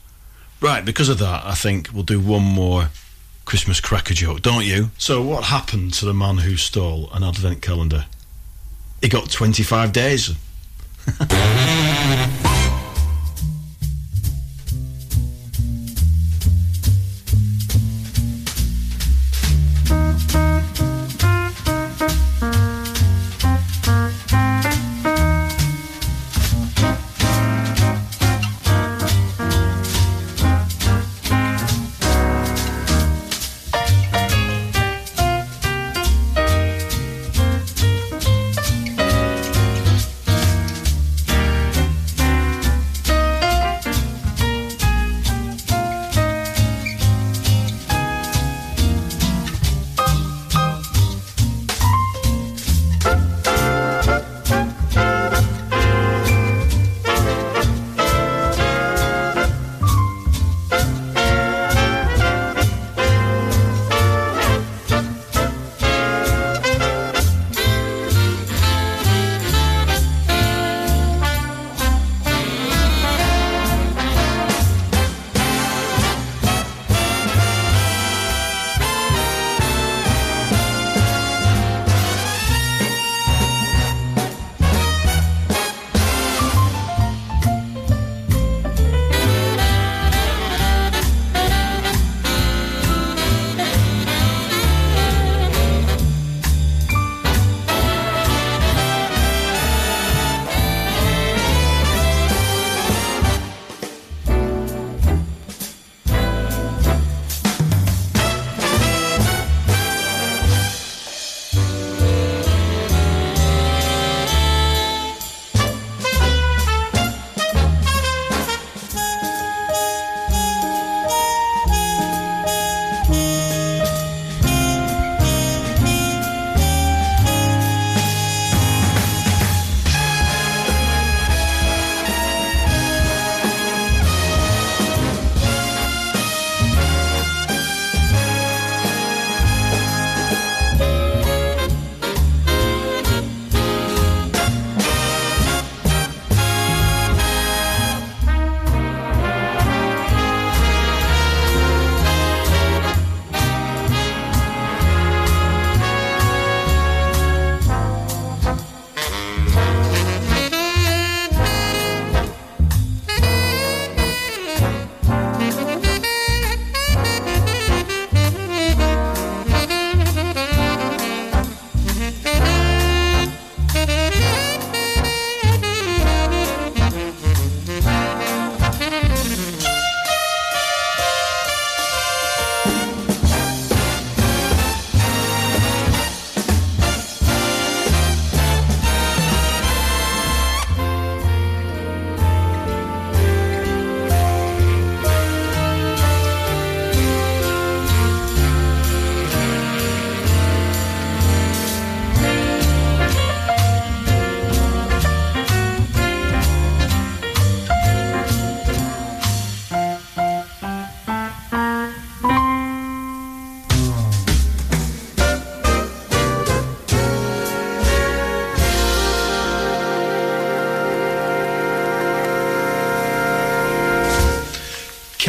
Right, 0.60 0.84
because 0.84 1.08
of 1.08 1.18
that, 1.18 1.44
I 1.44 1.54
think 1.54 1.88
we'll 1.92 2.02
do 2.02 2.20
one 2.20 2.42
more 2.42 2.90
Christmas 3.44 3.80
cracker 3.80 4.12
joke, 4.12 4.42
don't 4.42 4.66
you? 4.66 4.90
So, 4.98 5.22
what 5.22 5.44
happened 5.44 5.94
to 5.94 6.04
the 6.04 6.12
man 6.12 6.38
who 6.38 6.56
stole 6.56 7.08
an 7.12 7.24
advent 7.24 7.62
calendar? 7.62 8.06
He 9.00 9.08
got 9.08 9.30
25 9.30 9.92
days. 9.92 10.34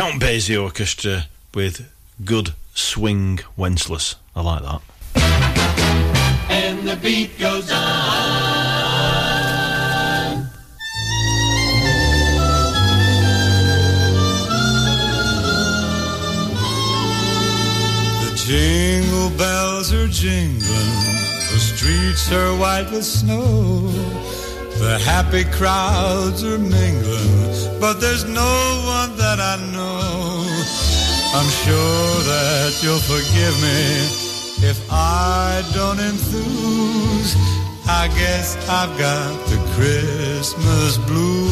Count 0.10 0.24
Basie 0.24 0.60
Orchestra 0.60 1.28
with 1.54 1.88
good 2.26 2.56
swing 2.74 3.42
Wenceslas. 3.56 4.16
I 4.36 4.42
like 4.42 4.64
that. 4.64 4.82
And 6.50 6.88
the 6.88 6.96
beat 6.96 7.38
goes 7.38 7.72
on. 7.72 7.80
The 18.24 18.32
jingle 18.36 19.30
bells 19.38 19.94
are 19.94 20.08
jingling, 20.08 20.60
the 21.52 21.60
streets 21.60 22.32
are 22.32 22.58
white 22.58 22.90
with 22.92 23.06
snow. 23.06 23.92
The 24.80 24.98
happy 24.98 25.44
crowds 25.44 26.44
are 26.44 26.58
mingling, 26.58 27.80
but 27.80 28.00
there's 28.00 28.26
no 28.26 28.82
one 28.86 29.19
that 29.40 29.60
I 29.60 29.66
know. 29.72 30.44
I'm 31.38 31.50
sure 31.64 32.14
that 32.32 32.72
you'll 32.84 33.06
forgive 33.14 33.56
me 33.64 33.82
if 34.68 34.78
I 34.92 35.64
don't 35.74 36.00
enthuse. 36.00 37.32
I 37.88 38.08
guess 38.20 38.58
I've 38.68 38.94
got 38.98 39.32
the 39.52 39.60
Christmas 39.76 40.98
blues. 41.08 41.50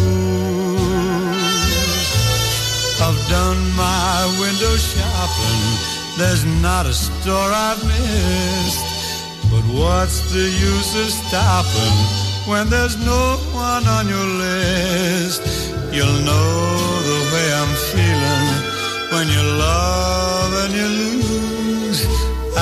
I've 2.99 3.21
done 3.29 3.59
my 3.75 4.15
window 4.41 4.75
shopping. 4.75 5.63
There's 6.17 6.43
not 6.61 6.85
a 6.85 6.93
store 6.93 7.51
I've 7.67 7.81
missed. 7.85 8.85
But 9.51 9.63
what's 9.79 10.19
the 10.33 10.47
use 10.71 10.91
of 11.03 11.09
stopping 11.23 11.97
when 12.51 12.69
there's 12.69 12.97
no 12.97 13.37
one 13.53 13.87
on 13.87 14.09
your 14.09 14.27
list? 14.43 15.41
You'll 15.95 16.21
know 16.27 16.87
the 17.09 17.16
way 17.37 17.53
I'm 17.61 17.73
feeling 17.91 18.47
when 19.13 19.27
you 19.35 19.43
love 19.67 20.51
and 20.63 20.71
you 20.79 20.87
lose. 21.01 21.99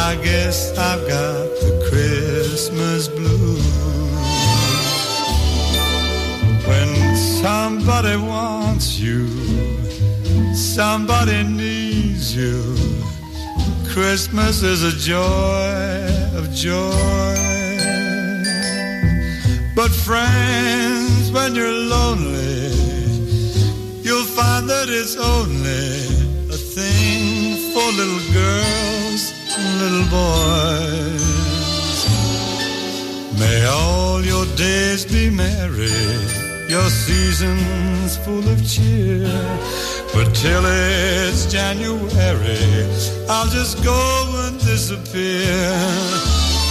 I 0.10 0.12
guess 0.28 0.58
I've 0.90 1.04
got 1.16 1.44
the 1.64 1.72
Christmas 1.90 3.08
blues. 3.08 3.66
When 6.70 6.90
somebody 7.44 8.18
wants 8.18 8.88
you, 9.06 9.22
somebody 10.54 11.40
needs 11.44 12.36
you. 12.36 12.60
Christmas 13.94 14.56
is 14.74 14.82
a 14.92 14.96
joy 15.14 15.72
of 16.40 16.44
joy. 16.52 17.36
But 19.80 19.92
friends, 20.08 21.32
when 21.32 21.56
you're 21.56 21.80
lonely, 21.98 22.75
that 24.68 24.90
it's 24.90 25.16
only 25.16 25.90
a 26.50 26.58
thing 26.58 27.56
for 27.72 27.88
little 28.00 28.24
girls 28.34 29.34
and 29.58 29.70
little 29.82 30.08
boys. 30.10 31.26
May 33.40 33.66
all 33.66 34.24
your 34.24 34.46
days 34.56 35.06
be 35.06 35.30
merry, 35.30 35.92
your 36.68 36.90
seasons 36.90 38.18
full 38.18 38.48
of 38.48 38.60
cheer. 38.68 39.30
But 40.14 40.34
till 40.34 40.64
it's 40.66 41.46
January, 41.52 42.88
I'll 43.30 43.50
just 43.50 43.84
go 43.84 44.02
and 44.48 44.60
disappear. 44.60 45.52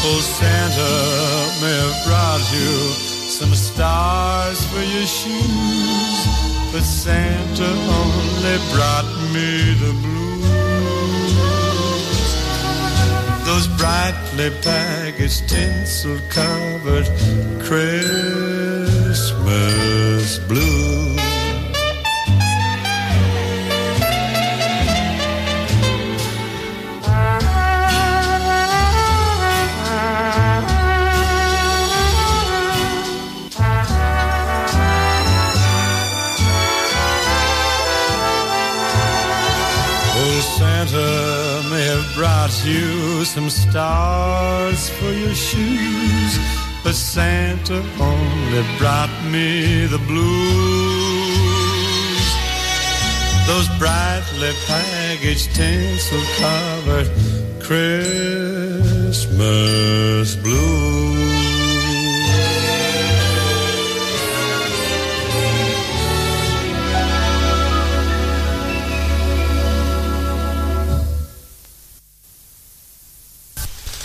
Oh, 0.06 0.20
Santa 0.20 0.94
may 1.60 1.76
have 1.84 1.98
brought 2.06 2.44
you 2.52 3.14
some 3.38 3.54
stars 3.54 4.64
for 4.66 4.82
your 4.82 5.06
shoes, 5.06 6.43
but 6.74 6.82
Santa 6.82 7.70
only 8.00 8.58
brought 8.72 9.06
me 9.32 9.74
the 9.78 9.92
blues. 10.02 10.44
Those 13.46 13.68
brightly 13.78 14.50
packaged, 14.60 15.48
tinsel 15.48 16.18
covered 16.28 17.06
Christmas 17.62 19.20
blues. 20.48 20.93
You 42.62 43.24
some 43.24 43.50
stars 43.50 44.88
for 44.90 45.10
your 45.12 45.34
shoes, 45.34 46.38
but 46.84 46.94
Santa 46.94 47.82
only 48.00 48.62
brought 48.78 49.10
me 49.30 49.86
the 49.86 49.98
blues. 49.98 51.34
Those 53.46 53.68
brightly 53.78 54.52
packaged, 54.66 55.54
tinsel 55.54 56.22
covered 56.38 57.10
Christmas 57.60 59.16
blues. 60.36 61.23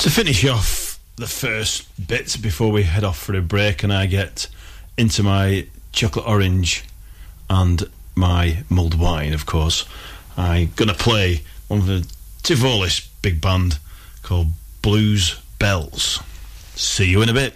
To 0.10 0.16
finish 0.16 0.44
off 0.44 1.00
the 1.18 1.28
first 1.28 2.08
bits 2.08 2.36
before 2.36 2.72
we 2.72 2.82
head 2.82 3.04
off 3.04 3.20
for 3.20 3.36
a 3.36 3.44
break 3.44 3.84
and 3.84 3.94
I 3.94 4.08
get 4.08 4.48
into 4.98 5.22
my 5.22 5.68
chocolate 5.92 6.28
orange 6.28 6.84
and 7.48 7.84
my 8.16 8.64
mulled 8.70 8.98
wine, 8.98 9.34
of 9.34 9.46
course, 9.46 9.86
I'm 10.36 10.72
going 10.76 10.90
to 10.90 10.96
play 10.96 11.44
one 11.68 11.82
of 11.82 11.86
the 11.86 12.08
Tivolis 12.42 13.08
big 13.22 13.40
band 13.40 13.78
called 14.24 14.48
Blues 14.82 15.40
Bells. 15.60 16.24
See 16.74 17.06
you 17.06 17.22
in 17.22 17.30
a 17.30 17.34
bit. 17.34 17.54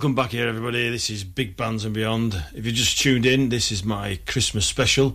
Welcome 0.00 0.14
back 0.14 0.30
here, 0.30 0.48
everybody. 0.48 0.88
This 0.88 1.10
is 1.10 1.24
Big 1.24 1.58
Bands 1.58 1.84
and 1.84 1.94
Beyond. 1.94 2.42
If 2.54 2.64
you 2.64 2.72
just 2.72 2.98
tuned 2.98 3.26
in, 3.26 3.50
this 3.50 3.70
is 3.70 3.84
my 3.84 4.18
Christmas 4.26 4.64
special, 4.64 5.14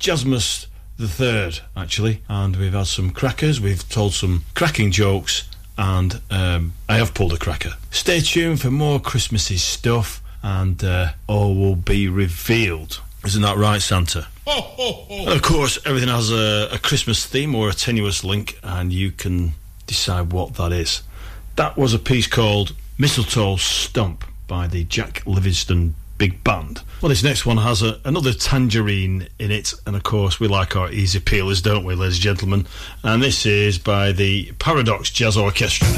Jazzmas 0.00 0.68
the 0.96 1.06
Third, 1.06 1.60
actually. 1.76 2.22
And 2.30 2.56
we've 2.56 2.72
had 2.72 2.86
some 2.86 3.10
crackers, 3.10 3.60
we've 3.60 3.86
told 3.90 4.14
some 4.14 4.44
cracking 4.54 4.90
jokes, 4.90 5.50
and 5.76 6.22
um, 6.30 6.72
I 6.88 6.96
have 6.96 7.12
pulled 7.12 7.34
a 7.34 7.36
cracker. 7.36 7.74
Stay 7.90 8.20
tuned 8.20 8.62
for 8.62 8.70
more 8.70 8.98
Christmassy 8.98 9.58
stuff, 9.58 10.22
and 10.42 10.82
uh, 10.82 11.12
all 11.26 11.54
will 11.54 11.76
be 11.76 12.08
revealed. 12.08 13.02
Isn't 13.26 13.42
that 13.42 13.58
right, 13.58 13.82
Santa? 13.82 14.28
And 14.46 15.28
of 15.28 15.42
course, 15.42 15.78
everything 15.84 16.08
has 16.08 16.32
a, 16.32 16.70
a 16.72 16.78
Christmas 16.78 17.26
theme 17.26 17.54
or 17.54 17.68
a 17.68 17.74
tenuous 17.74 18.24
link, 18.24 18.58
and 18.62 18.94
you 18.94 19.12
can 19.12 19.52
decide 19.86 20.32
what 20.32 20.54
that 20.54 20.72
is. 20.72 21.02
That 21.56 21.76
was 21.76 21.92
a 21.92 21.98
piece 21.98 22.26
called 22.26 22.74
Mistletoe 23.02 23.56
Stump 23.56 24.24
by 24.46 24.68
the 24.68 24.84
Jack 24.84 25.26
Livingston 25.26 25.96
Big 26.18 26.44
Band. 26.44 26.82
Well, 27.00 27.08
this 27.08 27.24
next 27.24 27.44
one 27.44 27.56
has 27.56 27.82
a, 27.82 27.98
another 28.04 28.32
tangerine 28.32 29.26
in 29.40 29.50
it, 29.50 29.74
and 29.84 29.96
of 29.96 30.04
course, 30.04 30.38
we 30.38 30.46
like 30.46 30.76
our 30.76 30.88
easy 30.88 31.18
peelers, 31.18 31.60
don't 31.60 31.84
we, 31.84 31.96
ladies 31.96 32.18
and 32.18 32.22
gentlemen? 32.22 32.66
And 33.02 33.20
this 33.20 33.44
is 33.44 33.76
by 33.76 34.12
the 34.12 34.52
Paradox 34.60 35.10
Jazz 35.10 35.36
Orchestra. 35.36 35.88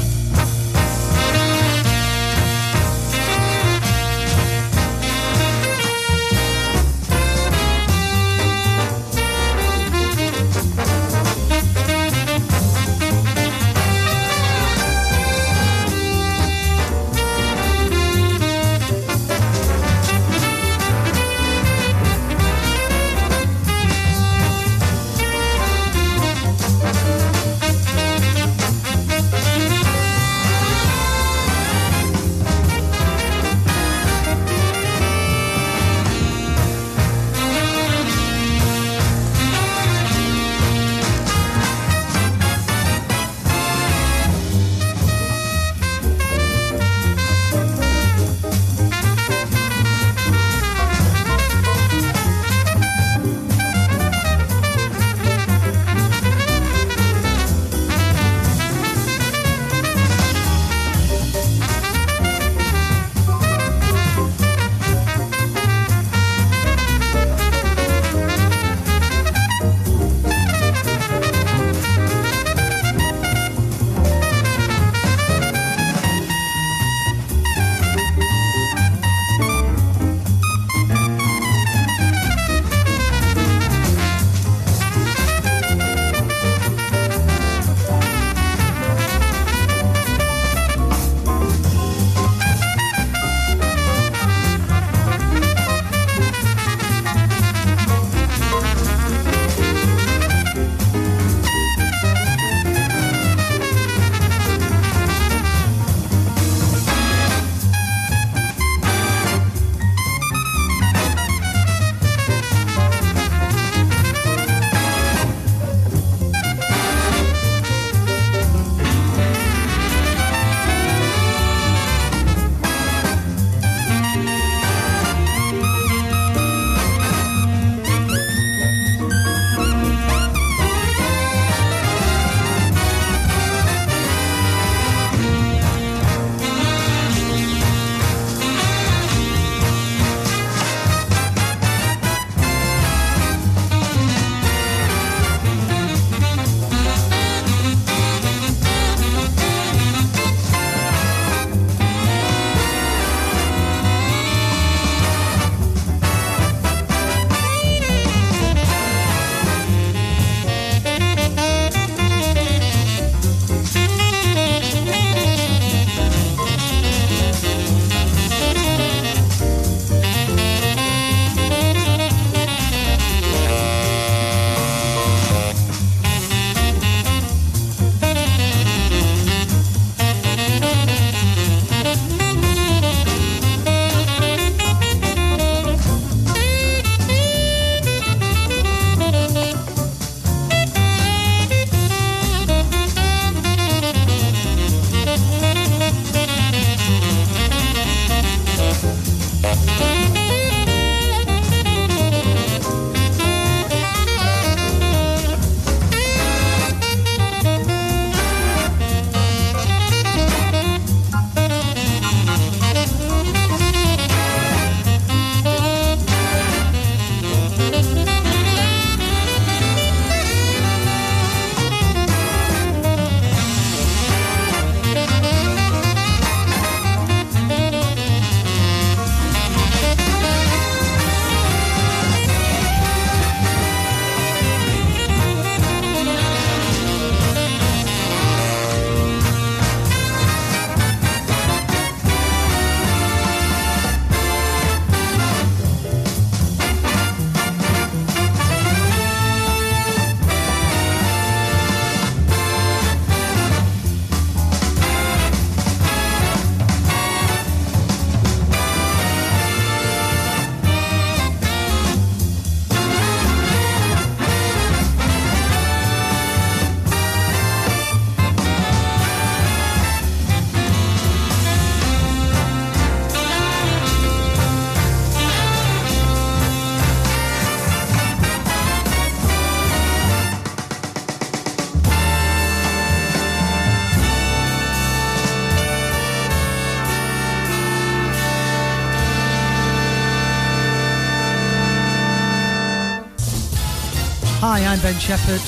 Ben 294.85 294.99
Shepherd. 294.99 295.41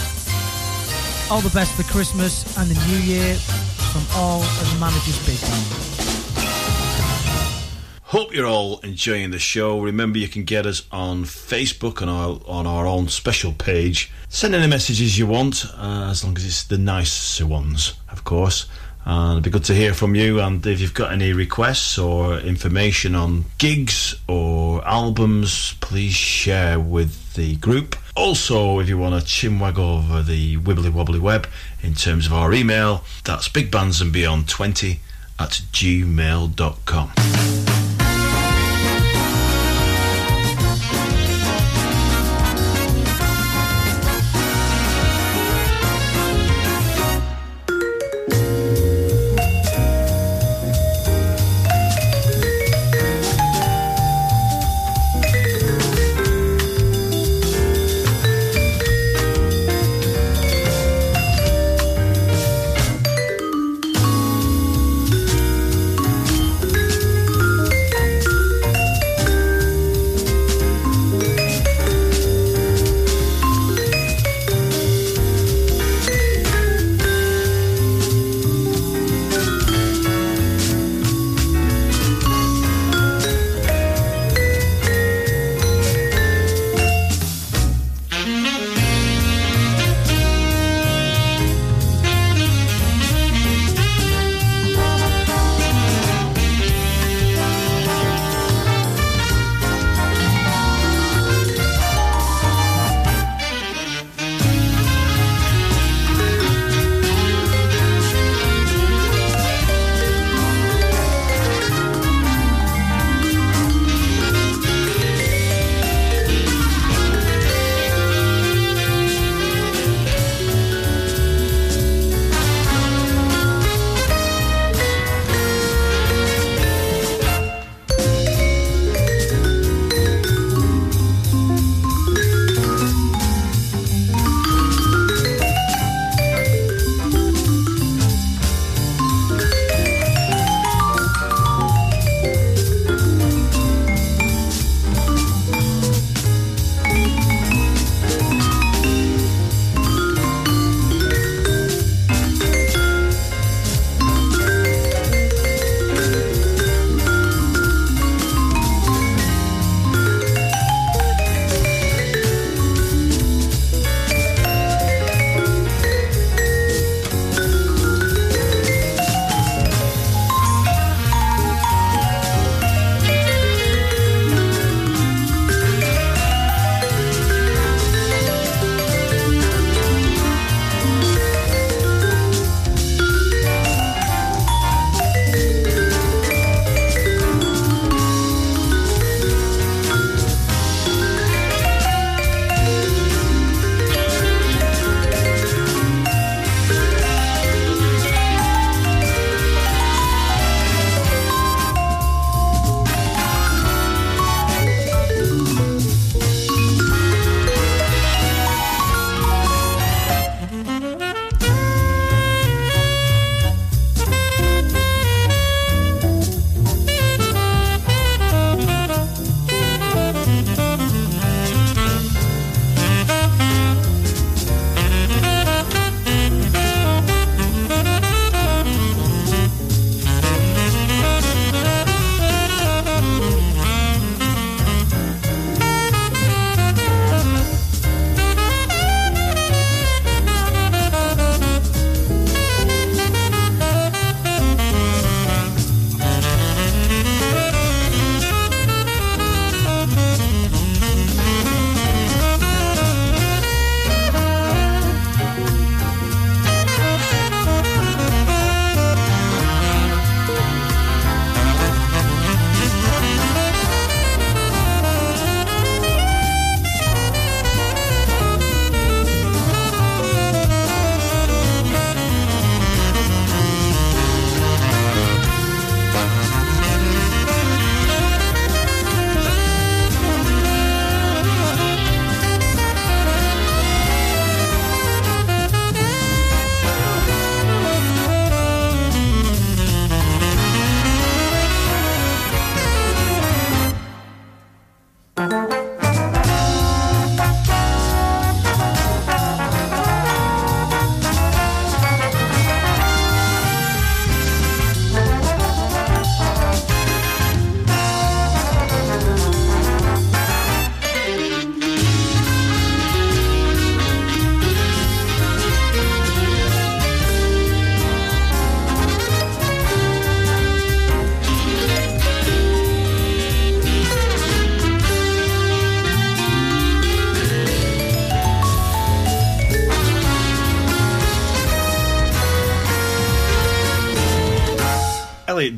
All 1.32 1.42
the 1.42 1.54
best 1.54 1.76
for 1.76 1.84
Christmas 1.84 2.58
and 2.58 2.68
the 2.72 2.88
New 2.88 2.98
Year 2.98 3.36
from 3.36 4.02
all 4.16 4.42
of 4.42 4.74
the 4.74 4.80
managers' 4.80 5.24
big 5.28 5.40
band. 5.40 5.66
Hope 8.02 8.34
you're 8.34 8.48
all 8.48 8.80
enjoying 8.80 9.30
the 9.30 9.38
show. 9.38 9.80
Remember, 9.80 10.18
you 10.18 10.28
can 10.28 10.44
get 10.44 10.66
us 10.66 10.88
on 10.92 11.24
Facebook 11.24 12.02
on 12.02 12.10
our 12.10 12.40
on 12.48 12.66
our 12.66 12.88
own 12.88 13.10
special 13.10 13.54
page. 13.54 14.12
Send 14.28 14.56
any 14.56 14.66
messages 14.66 15.20
you 15.20 15.28
want, 15.28 15.66
uh, 15.78 16.08
as 16.10 16.24
long 16.24 16.36
as 16.36 16.44
it's 16.44 16.64
the 16.64 16.80
nicer 16.80 17.46
ones, 17.46 17.94
of 18.10 18.24
course. 18.24 18.66
And 19.06 19.34
it'd 19.34 19.44
be 19.44 19.52
good 19.52 19.66
to 19.66 19.76
hear 19.76 19.94
from 19.94 20.16
you. 20.16 20.42
And 20.42 20.66
if 20.66 20.82
you've 20.82 20.96
got 20.96 21.12
any 21.12 21.32
requests 21.32 22.00
or 22.00 22.40
information 22.40 23.14
on 23.14 23.46
gigs 23.60 24.16
or 24.28 24.84
albums, 24.84 25.76
please 25.80 26.16
share 26.16 26.80
with 26.80 27.36
the 27.36 27.58
group. 27.58 27.97
Also, 28.28 28.80
if 28.80 28.90
you 28.90 28.98
want 28.98 29.16
to 29.18 29.26
chinwag 29.26 29.78
over 29.78 30.22
the 30.22 30.58
wibbly 30.58 30.92
wobbly 30.92 31.18
web 31.18 31.48
in 31.82 31.94
terms 31.96 32.26
of 32.26 32.34
our 32.34 32.54
email, 32.54 33.06
that's 33.24 33.48
bigbandsandbeyond20 33.48 34.98
at 35.40 35.62
gmail.com. 35.72 37.17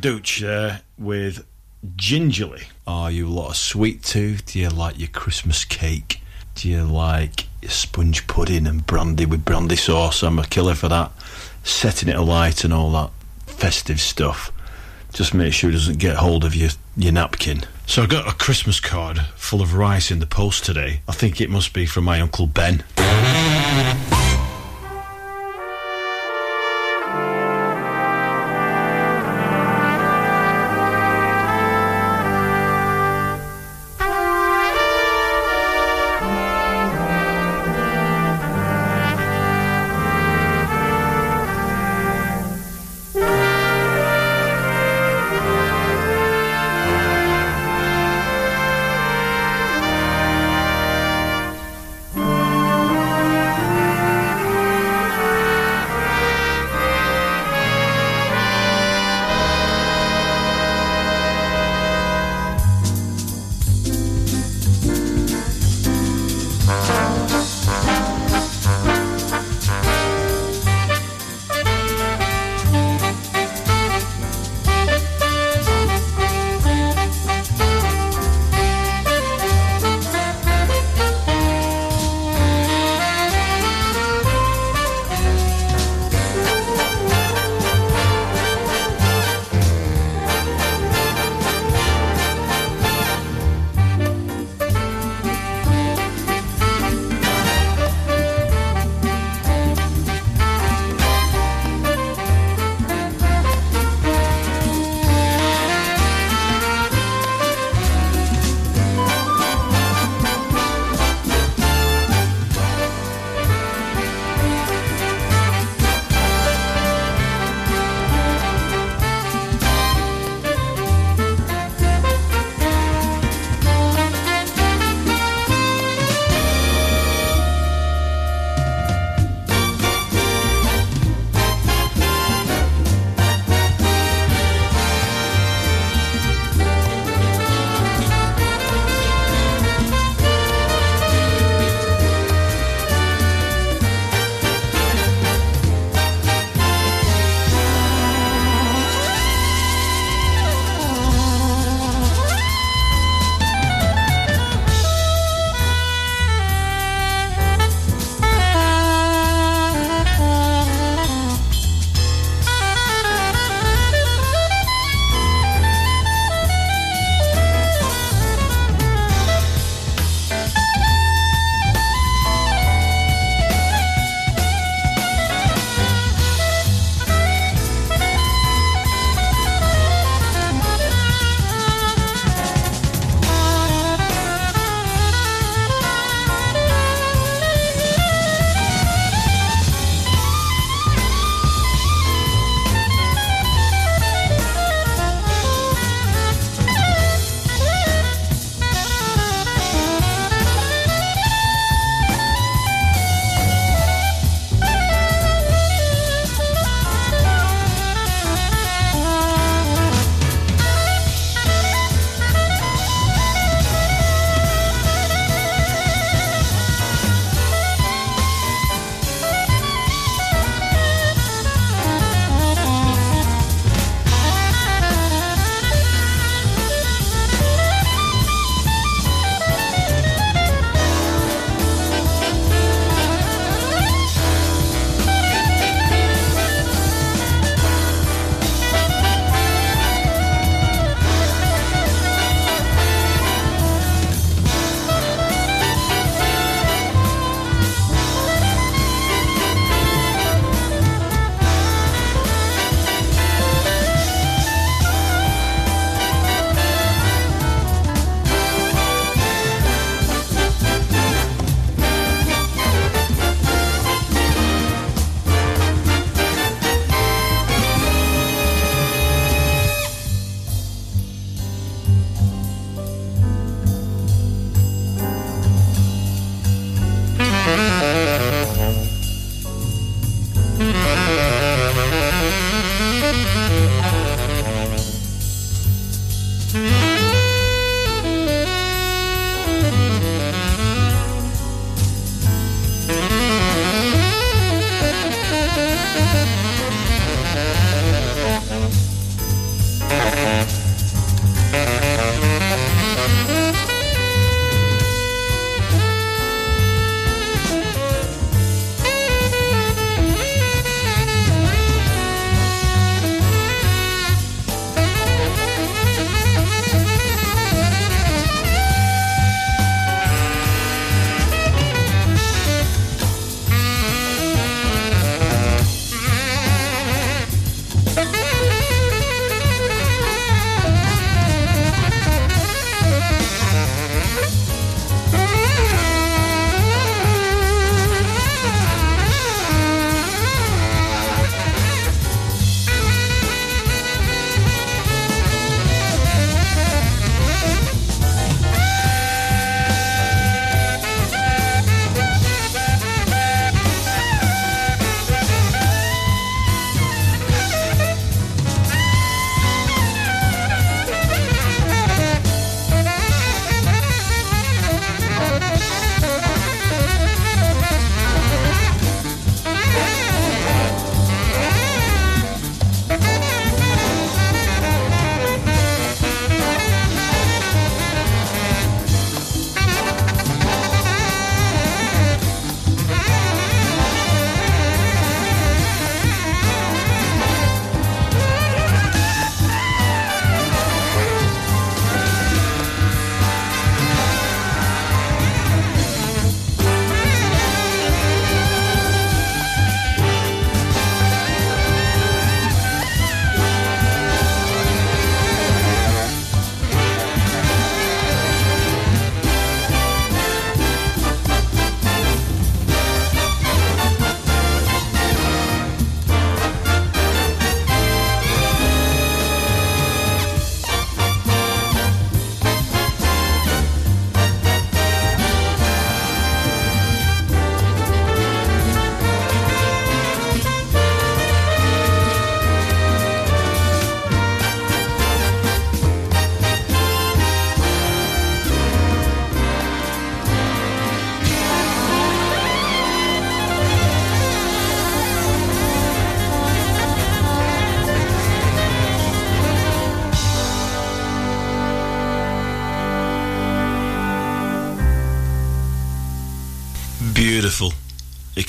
There 0.09 0.71
uh, 0.71 0.77
with 0.97 1.45
Gingerly. 1.95 2.63
Are 2.87 3.11
you 3.11 3.27
a 3.27 3.29
lot 3.29 3.49
of 3.49 3.57
sweet 3.57 4.01
tooth? 4.01 4.43
Do 4.43 4.57
you 4.57 4.69
like 4.69 4.97
your 4.97 5.09
Christmas 5.09 5.63
cake? 5.63 6.23
Do 6.55 6.67
you 6.67 6.83
like 6.83 7.45
your 7.61 7.69
sponge 7.69 8.25
pudding 8.25 8.65
and 8.65 8.83
brandy 8.87 9.27
with 9.27 9.45
brandy 9.45 9.75
sauce? 9.75 10.23
I'm 10.23 10.39
a 10.39 10.47
killer 10.47 10.73
for 10.73 10.87
that. 10.87 11.11
Setting 11.63 12.09
it 12.09 12.15
alight 12.15 12.63
and 12.63 12.73
all 12.73 12.91
that 12.93 13.11
festive 13.45 14.01
stuff. 14.01 14.51
Just 15.13 15.35
make 15.35 15.53
sure 15.53 15.69
it 15.69 15.73
doesn't 15.73 15.99
get 15.99 16.15
hold 16.15 16.43
of 16.43 16.55
your, 16.55 16.71
your 16.97 17.13
napkin. 17.13 17.61
So 17.85 18.01
I 18.01 18.07
got 18.07 18.27
a 18.27 18.35
Christmas 18.35 18.79
card 18.79 19.19
full 19.35 19.61
of 19.61 19.75
rice 19.75 20.09
in 20.09 20.17
the 20.17 20.25
post 20.25 20.65
today. 20.65 21.01
I 21.07 21.11
think 21.11 21.39
it 21.39 21.51
must 21.51 21.71
be 21.71 21.85
from 21.85 22.05
my 22.05 22.19
Uncle 22.19 22.47
Ben. 22.47 22.83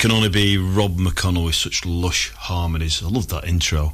Can 0.01 0.11
only 0.11 0.29
be 0.29 0.57
Rob 0.57 0.97
McConnell 0.97 1.45
with 1.45 1.53
such 1.53 1.85
lush 1.85 2.31
harmonies. 2.31 3.03
I 3.03 3.07
love 3.07 3.27
that 3.27 3.43
intro. 3.43 3.93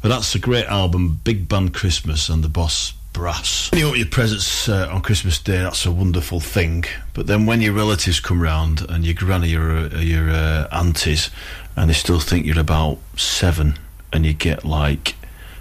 But 0.00 0.08
that's 0.08 0.34
a 0.34 0.38
great 0.38 0.64
album, 0.64 1.20
Big 1.24 1.46
Band 1.46 1.74
Christmas 1.74 2.30
and 2.30 2.42
the 2.42 2.48
Boss 2.48 2.94
Brass. 3.12 3.70
When 3.70 3.78
you 3.78 3.88
open 3.88 3.98
your 3.98 4.08
presents 4.08 4.66
uh, 4.66 4.88
on 4.90 5.02
Christmas 5.02 5.38
Day, 5.38 5.58
that's 5.58 5.84
a 5.84 5.92
wonderful 5.92 6.40
thing. 6.40 6.84
But 7.12 7.26
then 7.26 7.44
when 7.44 7.60
your 7.60 7.74
relatives 7.74 8.18
come 8.18 8.40
round 8.40 8.86
and 8.88 9.04
your 9.04 9.12
granny 9.12 9.54
or 9.54 9.90
uh, 9.92 9.98
your 9.98 10.30
uh, 10.30 10.68
aunties, 10.72 11.28
and 11.76 11.90
they 11.90 11.94
still 11.94 12.18
think 12.18 12.46
you're 12.46 12.58
about 12.58 12.96
seven, 13.18 13.78
and 14.10 14.24
you 14.24 14.32
get 14.32 14.64
like 14.64 15.16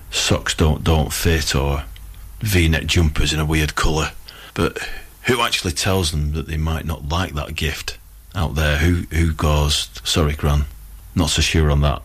socks 0.10 0.54
don't 0.54 0.86
don't 0.86 1.12
fit 1.12 1.54
or 1.54 1.84
V-neck 2.40 2.86
jumpers 2.86 3.34
in 3.34 3.42
a 3.42 3.46
weird 3.46 3.76
colour, 3.76 4.14
but 4.54 4.80
who 5.24 5.42
actually 5.42 5.74
tells 5.74 6.12
them 6.12 6.32
that 6.32 6.48
they 6.48 6.56
might 6.56 6.86
not 6.86 7.10
like 7.10 7.34
that 7.34 7.56
gift 7.56 7.98
out 8.36 8.56
there? 8.56 8.78
Who 8.78 9.04
who 9.16 9.70
sorry, 9.70 10.34
Gran, 10.34 10.66
not 11.16 11.30
so 11.30 11.42
sure 11.42 11.72
on 11.72 11.82
that. 11.82 12.02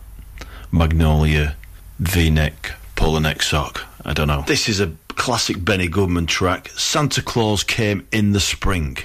Magnolia, 0.71 1.57
V-neck, 1.99 2.73
polo 2.97 3.19
neck 3.19 3.43
sock. 3.43 3.87
I 4.05 4.13
don't 4.13 4.29
know. 4.29 4.45
This 4.47 4.69
is 4.69 4.81
a 4.81 4.93
classic 5.09 5.65
Benny 5.65 5.89
Goodman 5.89 6.27
track. 6.27 6.69
Santa 6.77 7.23
Claus 7.23 7.63
came 7.65 8.07
in 8.13 8.33
the 8.33 8.41
spring. 8.41 8.99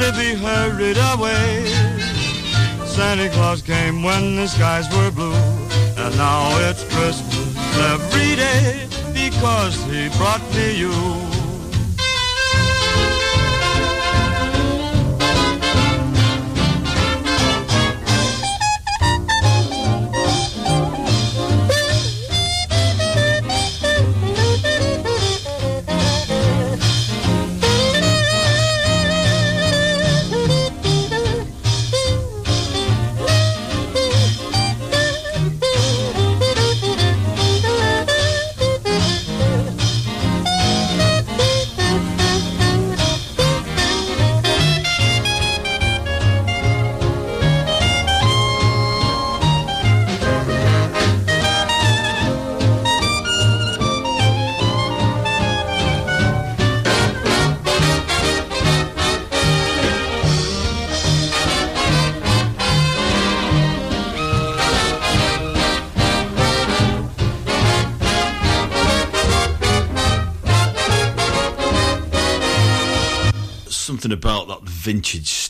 If 0.00 0.16
he 0.16 0.34
hurried 0.34 0.96
away? 1.12 1.66
Santa 2.86 3.28
Claus 3.30 3.62
came 3.62 4.02
when 4.02 4.36
the 4.36 4.46
skies 4.46 4.88
were 4.94 5.10
blue, 5.10 5.34
and 5.96 6.16
now 6.16 6.50
it's 6.68 6.84
Christmas 6.94 7.56
every 7.92 8.36
day 8.36 8.86
because 9.12 9.74
he 9.84 10.08
brought 10.16 10.42
me 10.54 10.78
you. 10.78 11.37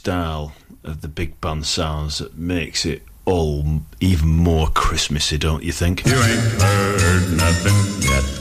Style 0.08 0.54
of 0.84 1.02
the 1.02 1.08
big 1.08 1.38
band 1.38 1.66
sounds 1.66 2.16
that 2.16 2.34
makes 2.34 2.86
it 2.86 3.02
all 3.26 3.82
even 4.00 4.26
more 4.26 4.66
Christmassy, 4.68 5.36
don't 5.36 5.62
you 5.62 5.70
think? 5.70 6.06
You 6.06 6.14
ain't 6.14 6.62
heard 6.62 7.36
nothing 7.36 8.08
yet. 8.08 8.37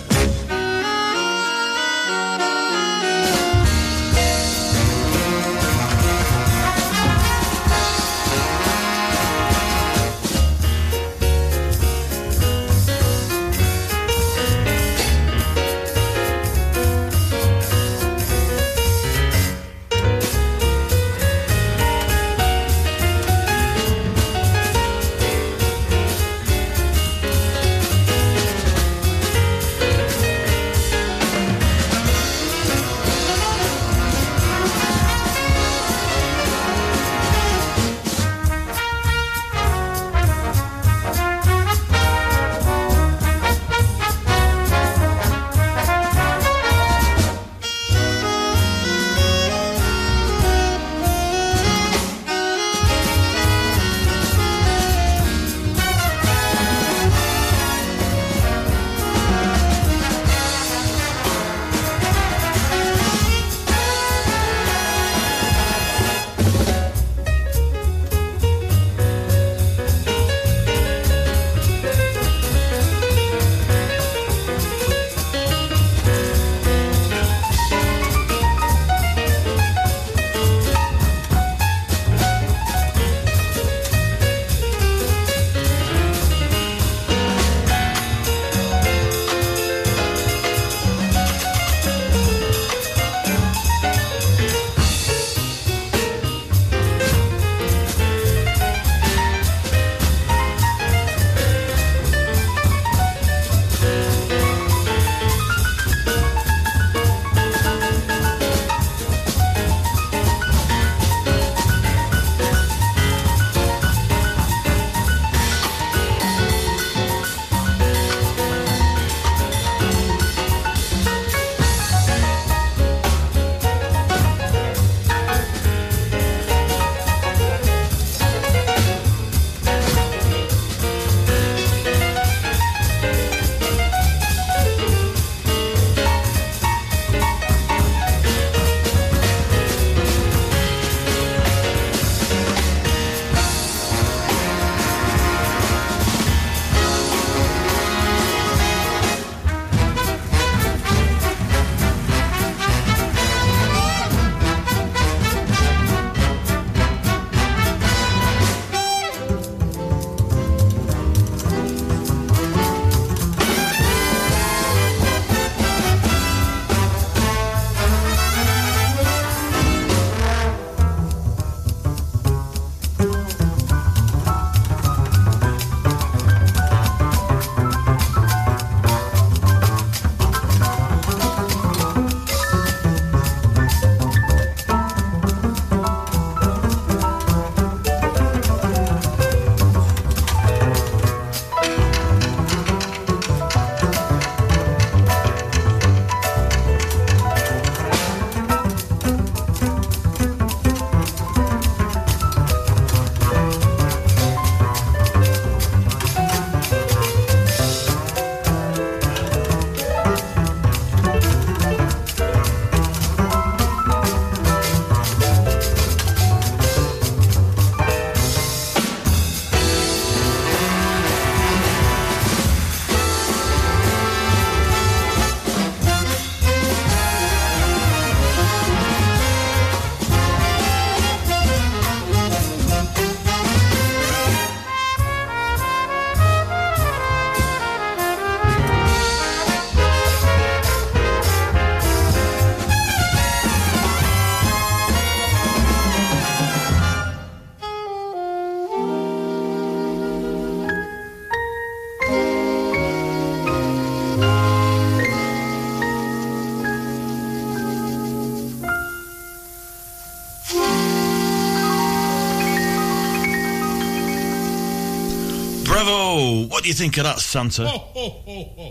Do 266.67 266.71
you 266.71 266.75
think 266.75 266.97
of 266.97 267.05
that, 267.05 267.19
Santa? 267.19 267.63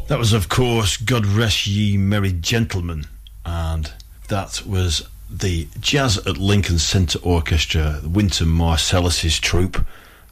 That 0.08 0.18
was, 0.18 0.34
of 0.34 0.50
course, 0.50 0.98
God 0.98 1.24
Rest 1.24 1.66
Ye 1.66 1.96
Merry 1.96 2.30
Gentlemen, 2.30 3.06
and 3.46 3.90
that 4.28 4.62
was 4.66 5.08
the 5.30 5.66
Jazz 5.80 6.18
at 6.18 6.36
Lincoln 6.36 6.78
Centre 6.78 7.18
Orchestra, 7.22 8.02
Wynton 8.04 8.48
Marsalis' 8.48 9.40
troupe, 9.40 9.86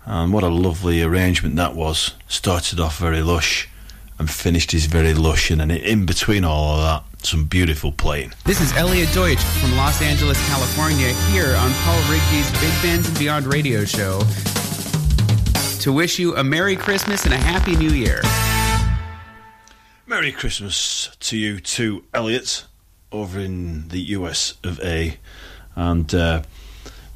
and 0.04 0.30
what 0.30 0.44
a 0.44 0.48
lovely 0.48 1.02
arrangement 1.02 1.56
that 1.56 1.74
was. 1.74 2.12
Started 2.28 2.80
off 2.80 2.98
very 2.98 3.22
lush 3.22 3.66
and 4.18 4.30
finished 4.30 4.74
is 4.74 4.84
very 4.84 5.14
lush, 5.14 5.50
and 5.50 5.62
then 5.62 5.70
in 5.70 6.04
between 6.04 6.44
all 6.44 6.76
of 6.76 6.82
that, 6.82 7.26
some 7.26 7.46
beautiful 7.46 7.92
playing. 7.92 8.34
This 8.44 8.60
is 8.60 8.74
Elliot 8.74 9.08
Deutsch 9.14 9.42
from 9.42 9.74
Los 9.74 10.02
Angeles, 10.02 10.38
California, 10.48 11.14
here 11.30 11.56
on 11.56 11.72
Paul 11.72 12.00
Rigby's 12.12 12.50
Big 12.60 12.82
Bands 12.82 13.08
and 13.08 13.18
Beyond 13.18 13.46
radio 13.46 13.86
show 13.86 14.20
to 15.84 15.92
wish 15.92 16.18
you 16.18 16.34
a 16.34 16.42
Merry 16.42 16.76
Christmas 16.76 17.26
and 17.26 17.34
a 17.34 17.36
Happy 17.36 17.76
New 17.76 17.90
Year. 17.90 18.22
Merry 20.06 20.32
Christmas 20.32 21.14
to 21.20 21.36
you 21.36 21.60
too, 21.60 22.06
Elliot, 22.14 22.64
over 23.12 23.38
in 23.38 23.88
the 23.88 24.00
US 24.16 24.54
of 24.64 24.80
A. 24.80 25.18
And 25.76 26.14
uh, 26.14 26.42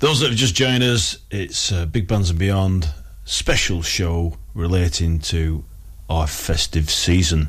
those 0.01 0.21
that 0.21 0.29
have 0.29 0.37
just 0.37 0.55
joined 0.55 0.83
us, 0.83 1.17
it's 1.31 1.73
uh, 1.73 1.87
Big 1.87 2.07
Bands 2.07 2.29
and 2.29 2.39
Beyond 2.39 2.91
special 3.25 3.81
show 3.81 4.37
relating 4.53 5.19
to 5.21 5.65
our 6.11 6.27
festive 6.27 6.91
season. 6.91 7.49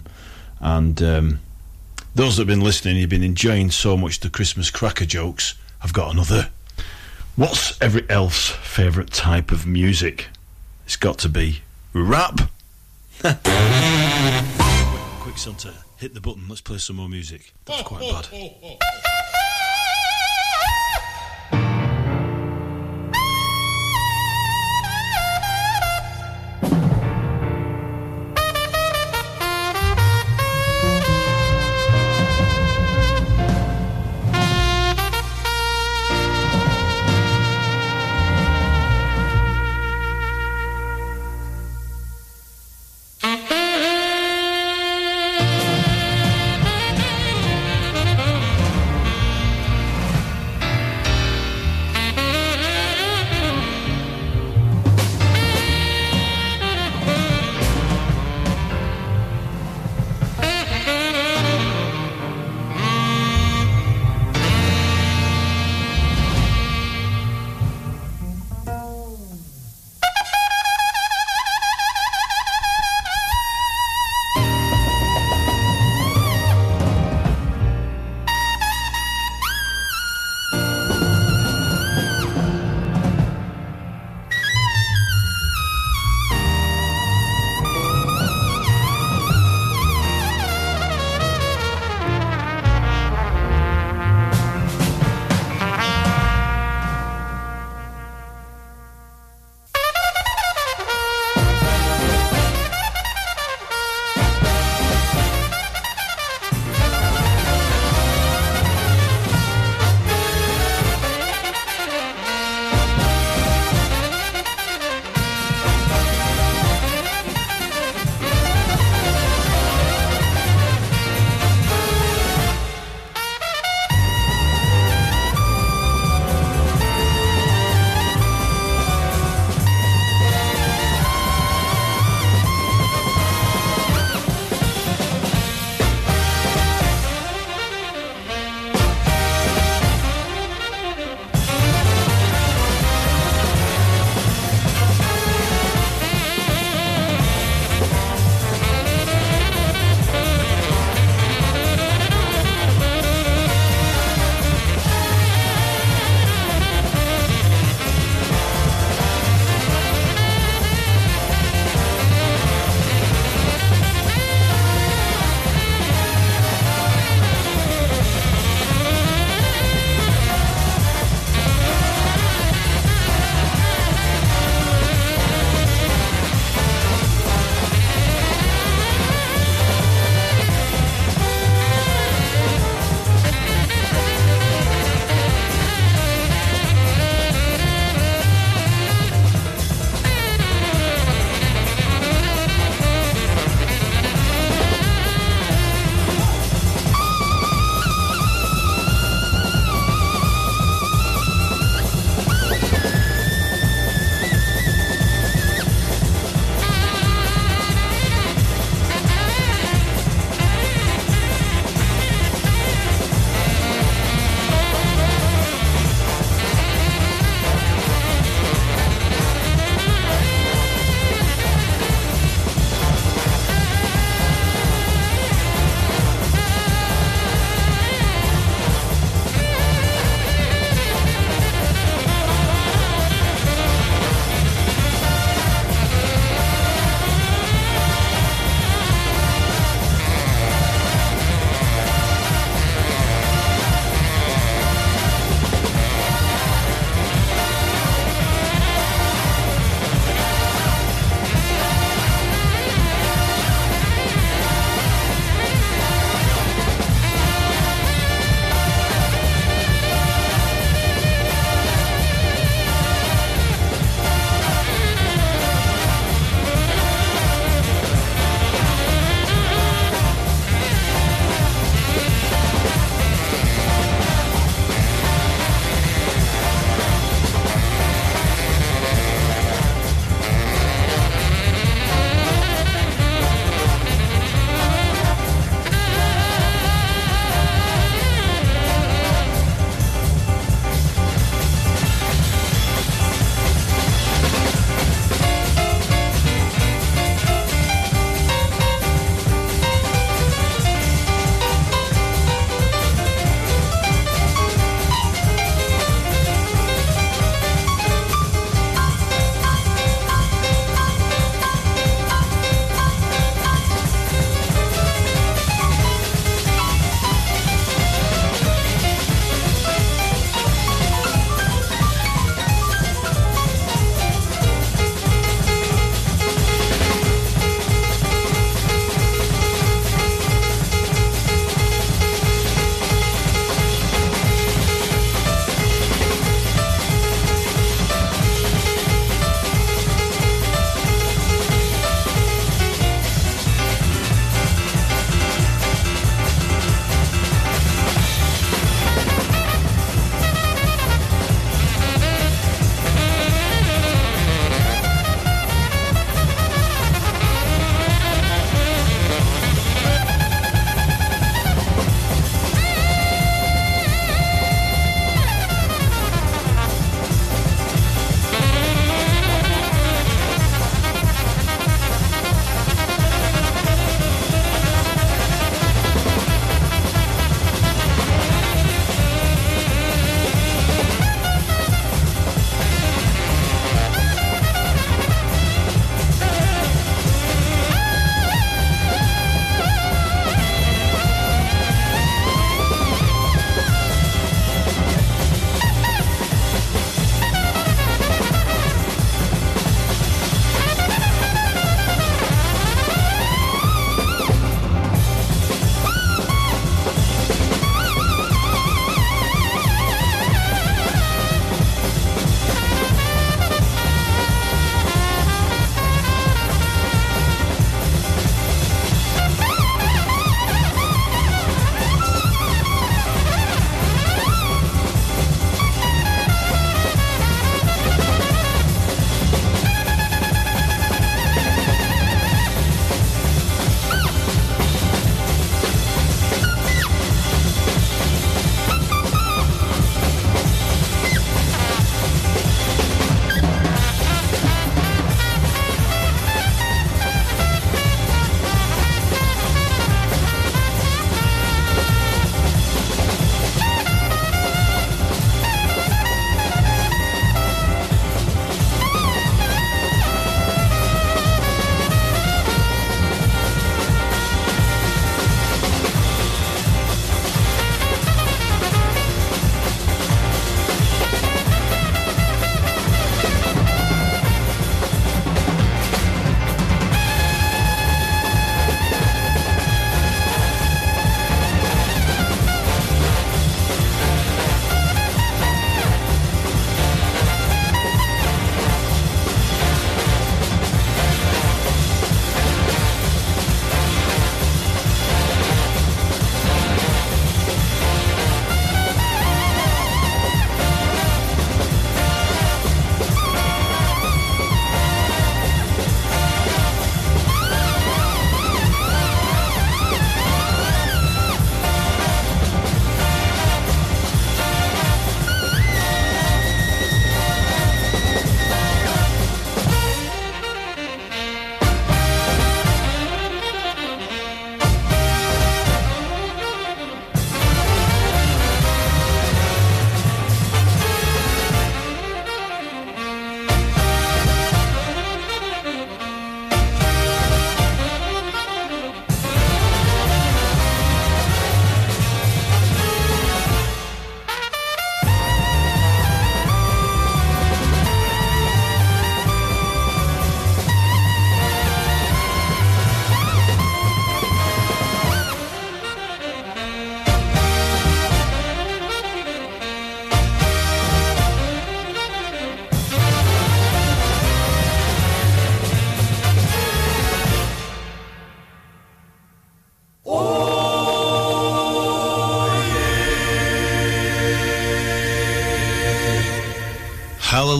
And 0.62 1.04
um, 1.04 1.40
those 2.16 2.38
that 2.38 2.44
have 2.44 2.48
been 2.48 2.64
listening, 2.64 2.96
you've 2.96 3.10
been 3.10 3.24
enjoying 3.24 3.72
so 3.72 3.98
much 3.98 4.22
the 4.22 4.30
Christmas 4.30 4.72
cracker 4.72 5.06
jokes. 5.06 5.56
I've 5.84 5.92
got 5.92 6.14
another. 6.14 6.50
What's 7.36 7.78
every 7.82 8.10
elf's 8.10 8.52
favourite 8.52 9.12
type 9.12 9.52
of 9.52 9.68
music? 9.68 10.30
It's 10.90 10.96
got 10.96 11.20
to 11.20 11.30
be 11.30 11.62
rap. 11.94 12.50
quick, 13.22 13.38
quick, 15.20 15.38
Santa, 15.38 15.72
hit 15.98 16.16
the 16.16 16.20
button. 16.20 16.48
Let's 16.50 16.62
play 16.62 16.80
some 16.80 16.96
more 16.96 17.08
music. 17.08 17.54
That's 17.66 17.84
quite 17.84 18.02
bad. 18.02 18.28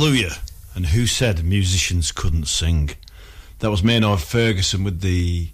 Hallelujah. 0.10 0.38
And 0.74 0.88
who 0.88 1.06
said 1.06 1.46
musicians 1.46 2.12
couldn't 2.12 2.48
sing? 2.48 2.90
That 3.60 3.70
was 3.70 3.84
Maynard 3.84 4.20
Ferguson 4.22 4.84
with 4.84 5.02
the 5.02 5.50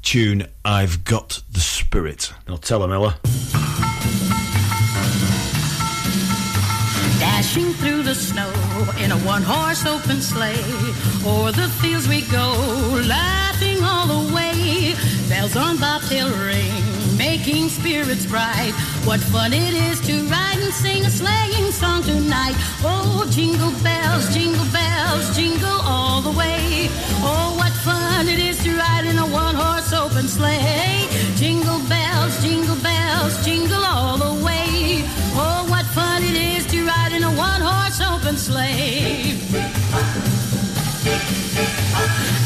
tune 0.00 0.46
I've 0.64 1.04
Got 1.04 1.42
the 1.52 1.60
Spirit. 1.60 2.32
Now 2.48 2.56
tell 2.56 2.82
him, 2.82 2.90
Ella. 2.90 3.18
Dashing 7.20 7.74
through 7.74 8.04
the 8.04 8.14
snow 8.14 8.50
in 8.98 9.12
a 9.12 9.18
one 9.26 9.42
horse 9.42 9.84
open 9.84 10.22
sleigh. 10.22 10.64
O'er 11.26 11.52
the 11.52 11.68
fields 11.82 12.08
we 12.08 12.22
go, 12.22 12.48
laughing 13.06 13.84
all 13.84 14.06
the 14.06 14.34
way. 14.34 14.94
Bells 15.28 15.54
on 15.54 15.76
bobtail 15.76 16.30
ring, 16.30 16.72
making 17.22 17.68
spirits 17.68 18.26
bright. 18.26 18.72
What 19.08 19.20
fun 19.20 19.52
it 19.52 19.74
is 19.88 20.00
to 20.08 20.14
ride 20.34 20.58
and 20.64 20.74
sing 20.74 21.00
a 21.10 21.12
sleighing 21.20 21.70
song 21.70 22.02
tonight. 22.02 22.56
Oh, 22.82 23.24
jingle 23.30 23.74
bells, 23.86 24.24
jingle 24.34 24.68
bells, 24.78 25.24
jingle 25.36 25.78
all 25.94 26.20
the 26.20 26.34
way. 26.42 26.88
Oh, 27.30 27.48
what 27.60 27.74
fun 27.86 28.26
it 28.26 28.40
is 28.48 28.56
to 28.64 28.70
ride 28.76 29.04
in 29.10 29.16
a 29.18 29.26
one 29.44 29.54
horse 29.54 29.92
open 29.92 30.26
sleigh. 30.26 31.06
Jingle 31.36 31.80
bells, 31.94 32.34
jingle 32.42 32.80
bells, 32.90 33.34
jingle 33.46 33.84
all 33.94 34.16
the 34.26 34.34
way. 34.46 35.04
Oh, 35.42 35.60
what 35.72 35.86
fun 35.96 36.20
it 36.30 36.36
is 36.54 36.66
to 36.72 36.78
ride 36.92 37.12
in 37.12 37.22
a 37.22 37.32
one 37.48 37.62
horse 37.70 38.00
open 38.12 38.36
sleigh. 38.36 39.38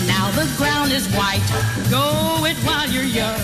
Now 0.06 0.31
the 0.32 0.47
ground 0.56 0.93
is 0.93 1.06
white, 1.14 1.44
go 1.90 2.44
it 2.44 2.56
while 2.66 2.89
you're 2.89 3.05
young. 3.05 3.40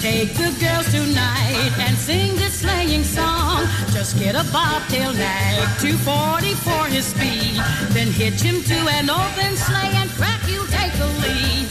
Take 0.00 0.34
the 0.34 0.50
girls 0.60 0.90
tonight 0.92 1.72
and 1.78 1.96
sing 1.96 2.36
this 2.36 2.60
sleighing 2.60 3.04
song. 3.04 3.66
Just 3.92 4.18
get 4.18 4.34
a 4.34 4.44
bobtail 4.52 5.12
nag, 5.12 5.80
240 5.80 6.54
for 6.66 6.84
his 6.86 7.06
speed. 7.06 7.60
Then 7.92 8.08
hitch 8.08 8.40
him 8.40 8.62
to 8.62 8.74
an 8.96 9.10
open 9.10 9.56
sleigh 9.56 9.94
and 10.00 10.10
crack 10.10 10.40
you'll 10.48 10.66
take 10.66 10.92
the 10.92 11.06
lead. 11.24 11.68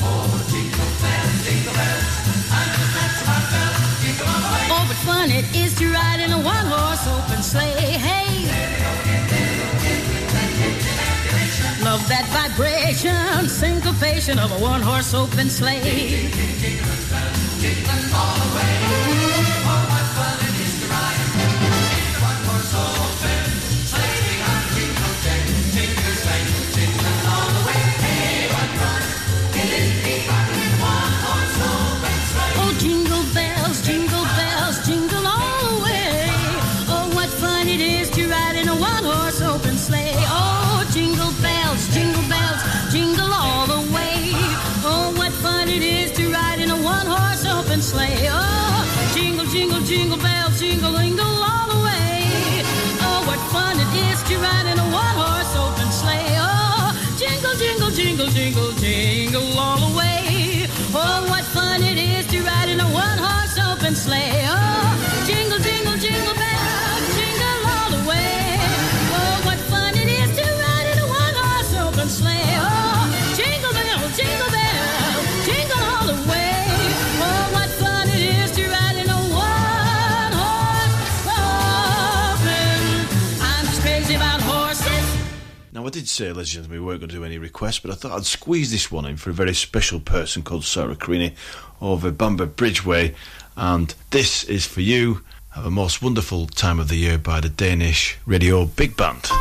Oh, 4.76 4.86
but 4.88 4.98
fun 5.06 5.32
it 5.32 5.46
is 5.56 5.76
to 5.80 5.92
ride 5.92 6.20
in 6.20 6.32
a 6.32 6.38
one 6.38 6.66
horse 6.66 7.08
open 7.08 7.44
sleigh. 7.44 7.98
Hey! 7.98 8.23
That 12.14 12.28
vibration, 12.30 13.50
syncopation 13.50 14.38
of 14.38 14.52
a 14.52 14.60
one 14.64 14.82
horse 14.82 15.16
open 15.16 15.50
sleigh. 15.50 16.30
Now, 85.74 85.88
I 85.88 85.90
did 85.90 86.08
say, 86.08 86.26
ladies 86.26 86.56
and 86.56 86.66
gentlemen, 86.66 86.82
we 86.82 86.86
weren't 86.86 87.00
going 87.00 87.10
to 87.10 87.16
do 87.16 87.26
any 87.26 87.40
requests, 87.40 87.80
but 87.80 87.90
I 87.90 87.96
thought 87.96 88.12
I'd 88.12 88.26
squeeze 88.26 88.70
this 88.70 88.92
one 88.92 89.06
in 89.06 89.18
for 89.18 89.32
a 89.32 89.34
very 89.34 89.56
special 89.56 90.00
person 90.00 90.44
called 90.44 90.66
Sarah 90.66 90.96
Carini 90.96 91.34
over 91.82 92.12
Bamber 92.12 92.46
Bridgeway. 92.46 93.16
And 93.58 93.96
this 94.12 94.44
is 94.44 94.68
for 94.68 94.82
you. 94.82 95.22
Have 95.50 95.66
a 95.66 95.72
most 95.72 96.00
wonderful 96.00 96.46
time 96.46 96.80
of 96.80 96.90
the 96.90 96.98
year 96.98 97.18
by 97.18 97.40
the 97.40 97.50
Danish 97.50 98.20
Radio 98.28 98.66
Big 98.66 98.96
Band. 98.96 99.32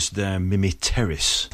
Vocalist 0.00 0.14
there, 0.14 0.40
Mimi 0.40 0.72
Terrace. 0.72 1.48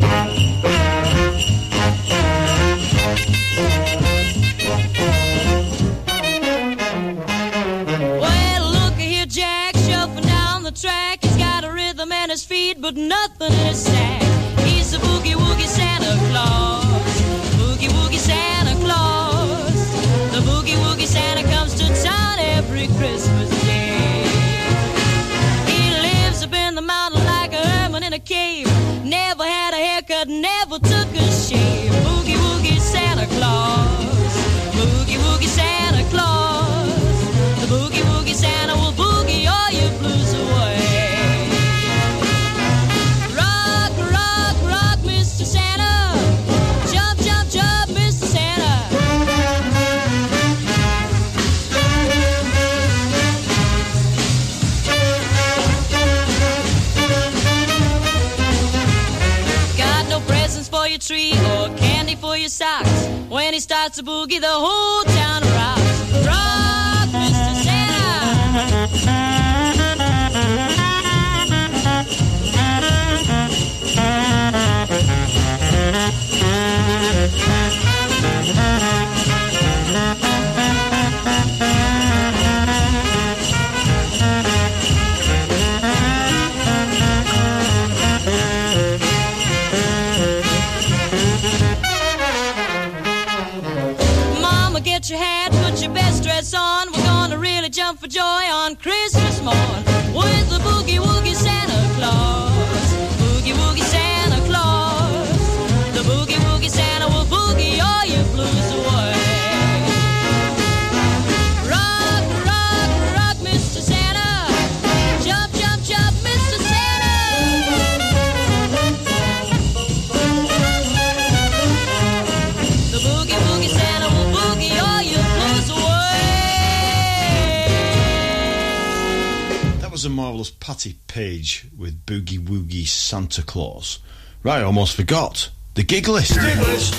Santa 133.16 133.42
Claus. 133.42 134.00
Right, 134.42 134.58
I 134.58 134.62
almost 134.62 134.94
forgot. 134.94 135.48
The 135.72 135.82
gig 135.82 136.06
list. 136.06 136.34
Gig 136.34 136.58
list. 136.58 136.92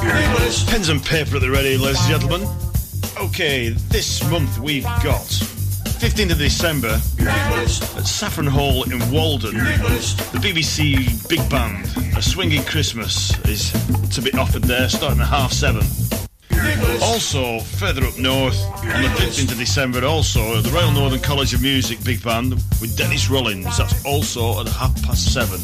Gig 0.00 0.40
list. 0.40 0.66
Pens 0.68 0.88
and 0.88 1.04
paper 1.04 1.36
at 1.36 1.42
the 1.42 1.50
ready, 1.50 1.76
ladies 1.76 2.00
and 2.00 2.08
gentlemen. 2.08 2.48
Okay, 3.20 3.68
this 3.68 4.24
month 4.30 4.58
we've 4.58 4.84
got 5.04 5.26
15th 6.00 6.32
of 6.32 6.38
December 6.38 6.98
at 7.20 8.06
Saffron 8.06 8.46
Hall 8.46 8.90
in 8.90 8.98
Walden. 9.12 9.58
The 9.58 10.40
BBC 10.40 11.28
Big 11.28 11.46
Band, 11.50 11.84
A 12.16 12.22
Swinging 12.22 12.64
Christmas, 12.64 13.38
is 13.46 13.72
to 14.14 14.22
be 14.22 14.32
offered 14.38 14.64
there, 14.64 14.88
starting 14.88 15.20
at 15.20 15.26
half 15.26 15.52
seven. 15.52 15.82
Also, 17.16 17.60
further 17.60 18.04
up 18.04 18.18
north, 18.18 18.62
on 18.84 19.02
the 19.02 19.08
15th 19.08 19.52
of 19.52 19.56
December, 19.56 20.04
also 20.04 20.58
at 20.58 20.64
the 20.64 20.68
Royal 20.68 20.92
Northern 20.92 21.18
College 21.18 21.54
of 21.54 21.62
Music 21.62 21.98
Big 22.04 22.22
Band 22.22 22.52
with 22.78 22.94
Dennis 22.94 23.30
Rollins. 23.30 23.78
That's 23.78 24.04
also 24.04 24.60
at 24.60 24.68
half 24.68 25.02
past 25.02 25.32
seven. 25.32 25.56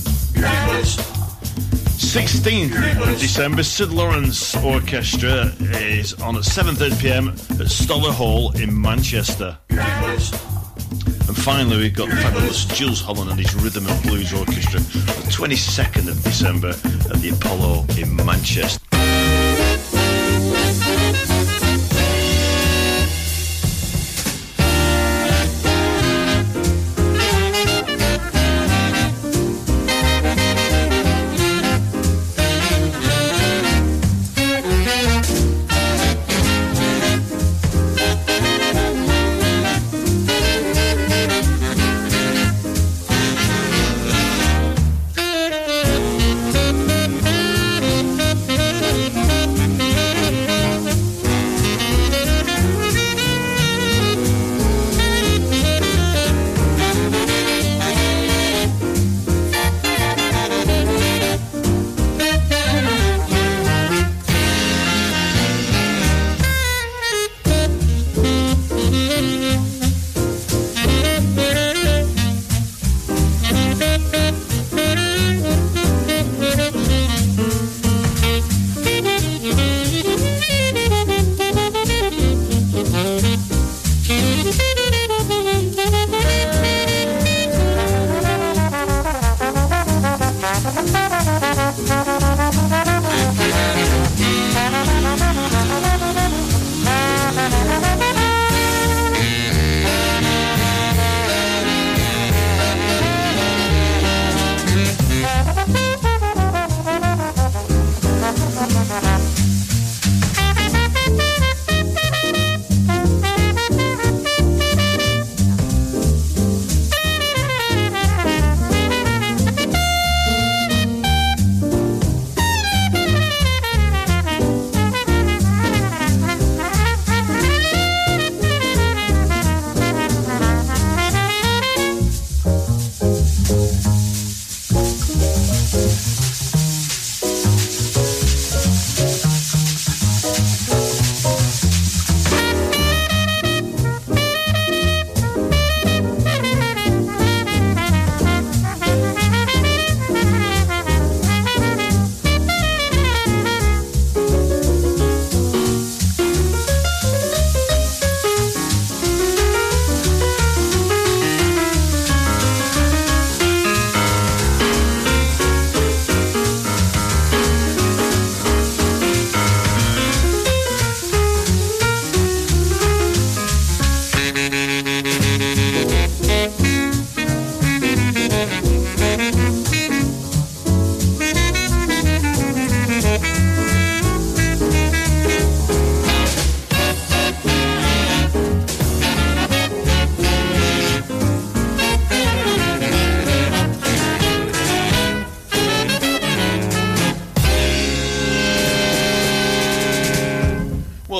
16th 2.00 3.02
of 3.02 3.20
December, 3.20 3.62
Syd 3.62 3.90
Lawrence 3.90 4.56
Orchestra 4.64 5.52
is 5.60 6.14
on 6.22 6.36
at 6.36 6.44
7.30pm 6.44 7.60
at 7.60 7.70
Stoller 7.70 8.12
Hall 8.12 8.56
in 8.56 8.80
Manchester. 8.80 9.58
And 9.68 11.36
finally, 11.36 11.76
we've 11.76 11.94
got 11.94 12.08
the 12.08 12.16
fabulous 12.16 12.64
Jools 12.64 13.02
Holland 13.02 13.30
and 13.30 13.38
his 13.38 13.54
Rhythm 13.56 13.86
and 13.86 14.02
Blues 14.04 14.32
Orchestra 14.32 14.80
on 14.80 15.20
the 15.20 15.30
22nd 15.30 16.08
of 16.08 16.22
December 16.24 16.70
at 16.70 17.20
the 17.20 17.28
Apollo 17.28 17.84
in 17.98 18.16
Manchester. 18.24 18.91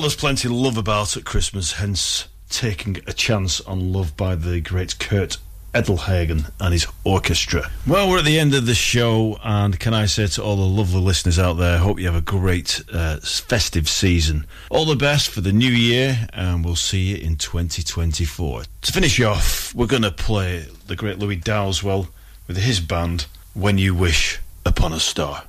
There's 0.03 0.16
plenty 0.16 0.49
to 0.49 0.55
love 0.55 0.77
about 0.79 1.16
at 1.16 1.24
Christmas, 1.24 1.74
hence 1.74 2.27
taking 2.49 2.97
a 3.07 3.12
chance 3.12 3.61
on 3.61 3.93
Love 3.93 4.16
by 4.16 4.35
the 4.35 4.61
great 4.61 4.99
Kurt 4.99 5.37
Edelhagen 5.74 6.51
and 6.59 6.73
his 6.73 6.89
orchestra. 7.05 7.70
Well, 7.87 8.11
we're 8.11 8.19
at 8.19 8.24
the 8.24 8.41
end 8.41 8.53
of 8.53 8.66
the 8.66 8.74
show, 8.74 9.39
and 9.45 9.79
can 9.79 9.95
I 9.95 10.07
say 10.07 10.27
to 10.27 10.43
all 10.43 10.57
the 10.57 10.62
lovely 10.62 11.01
listeners 11.01 11.39
out 11.39 11.53
there, 11.53 11.79
hope 11.79 12.01
you 12.01 12.07
have 12.07 12.16
a 12.16 12.20
great 12.20 12.83
uh, 12.93 13.19
festive 13.19 13.89
season. 13.89 14.45
All 14.70 14.87
the 14.87 14.97
best 14.97 15.31
for 15.31 15.41
the 15.41 15.53
new 15.53 15.70
year, 15.70 16.27
and 16.33 16.65
we'll 16.65 16.74
see 16.74 17.15
you 17.15 17.16
in 17.19 17.37
2024. 17.37 18.65
To 18.83 18.93
finish 18.93 19.20
off, 19.20 19.73
we're 19.73 19.87
going 19.87 20.03
to 20.03 20.11
play 20.11 20.66
the 20.89 20.97
great 20.97 21.20
Louis 21.20 21.37
Dowdeswell 21.37 22.09
with 22.49 22.57
his 22.57 22.81
band, 22.81 23.27
When 23.55 23.79
You 23.79 23.95
Wish 23.95 24.41
Upon 24.66 24.93
a 24.93 24.99
Star. 24.99 25.45